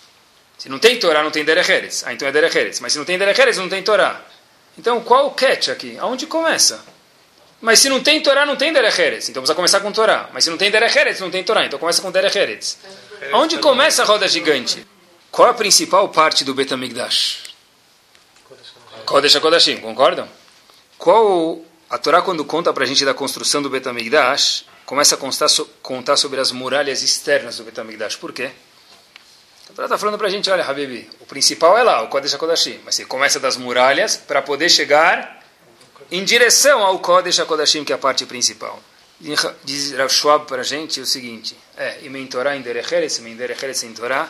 [0.56, 2.04] Se não tem Torá, não tem Derecheretz.
[2.06, 2.80] Ah, então é Derecheretz.
[2.80, 4.18] Mas se não tem Derecheretz, não tem Torá.
[4.78, 5.98] Então qual o catch aqui?
[5.98, 6.93] Aonde começa?
[7.60, 9.28] Mas se não tem Torá, não tem Derecheretz.
[9.28, 10.28] Então precisa começar com Torá.
[10.32, 11.64] Mas se não tem Derecheretz, não tem Torá.
[11.64, 12.78] Então começa com Derecheretz.
[13.32, 14.86] Aonde começa a roda gigante?
[15.30, 17.44] Qual a principal parte do Betamigdash?
[19.04, 20.28] Kodesh HaKodashim, concordam?
[20.96, 25.48] Qual a Torá quando conta para a gente da construção do Betamigdash começa a constar,
[25.82, 28.16] contar sobre as muralhas externas do Betamigdash.
[28.16, 28.50] Por quê?
[29.70, 32.34] A Torá está falando para a gente, olha, Habibi, o principal é lá, o Kodesh
[32.34, 35.43] HaKodashim, mas você começa das muralhas para poder chegar
[36.10, 38.82] em direção ao Kodesh HaKodashim, que é a parte principal.
[39.64, 43.82] Diz Rav Schwab para a gente o seguinte, é, em Torá em Derecheres, em Derecheres
[43.82, 44.28] em Torá,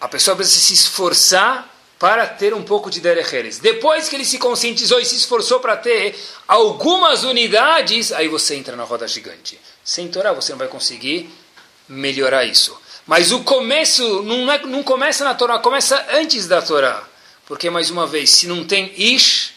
[0.00, 3.58] a pessoa precisa se esforçar para ter um pouco de Derecheres.
[3.58, 6.14] Depois que ele se conscientizou e se esforçou para ter
[6.46, 9.58] algumas unidades, aí você entra na roda gigante.
[9.82, 11.30] Sem Torá você não vai conseguir
[11.88, 12.78] melhorar isso.
[13.06, 17.02] Mas o começo não, é, não começa na Torá, começa antes da Torá.
[17.46, 19.53] Porque, mais uma vez, se não tem Ish,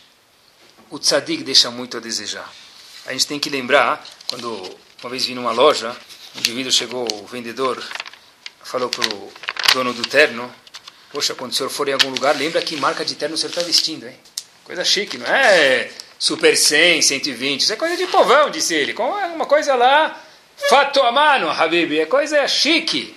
[0.90, 2.52] o tzadik deixa muito a desejar.
[3.06, 5.96] A gente tem que lembrar, quando uma vez vi numa loja,
[6.36, 7.82] um indivíduo chegou, o vendedor
[8.64, 9.32] falou para o
[9.74, 10.54] dono do terno,
[11.12, 13.50] poxa, quando o senhor for em algum lugar, lembra que marca de terno o senhor
[13.50, 14.18] está vestindo, hein?
[14.64, 18.96] Coisa chique, não é Super 100, 120, isso é coisa de povão, disse ele.
[18.98, 20.20] É uma coisa lá,
[20.70, 23.16] fato a mano, Habib, é coisa chique.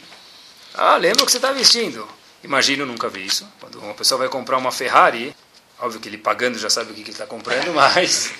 [0.75, 2.07] Ah, lembra o que você está vestindo.
[2.45, 3.47] Imagino, nunca vi isso.
[3.59, 5.35] Quando uma pessoa vai comprar uma Ferrari,
[5.81, 8.33] óbvio que ele pagando já sabe o que, que ele está comprando, mas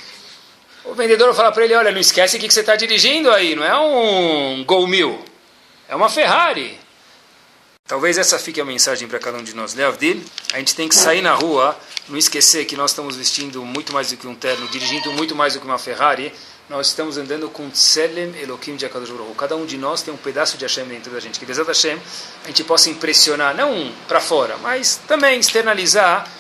[0.85, 3.55] o vendedor fala para ele, olha, não esquece o que, que você está dirigindo aí,
[3.55, 5.25] não é um Gol Mil,
[5.89, 6.79] é uma Ferrari.
[7.91, 9.75] Talvez essa fique a mensagem para cada um de nós.
[9.75, 10.23] Leavdil,
[10.53, 11.77] a gente tem que sair na rua,
[12.09, 15.55] não esquecer que nós estamos vestindo muito mais do que um terno, dirigindo muito mais
[15.55, 16.33] do que uma Ferrari.
[16.69, 20.57] Nós estamos andando com Tselem Elohim de Akadosh Cada um de nós tem um pedaço
[20.57, 21.41] de Hashem dentro da gente.
[21.41, 21.99] Que Bezat Hashem
[22.45, 26.31] a gente possa impressionar, não para fora, mas também externalizar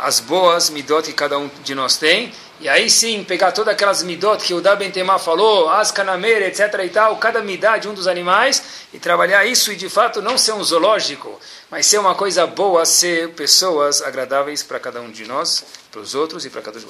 [0.00, 4.02] as boas midot que cada um de nós tem e aí sim, pegar todas aquelas
[4.02, 6.80] midot que o Da Bentemá falou, as canameira, etc.
[6.84, 8.60] e tal, cada midá de um dos animais,
[8.92, 11.38] e trabalhar isso e de fato não ser um zoológico,
[11.70, 16.16] mas ser uma coisa boa, ser pessoas agradáveis para cada um de nós, para os
[16.16, 16.86] outros e para cada um de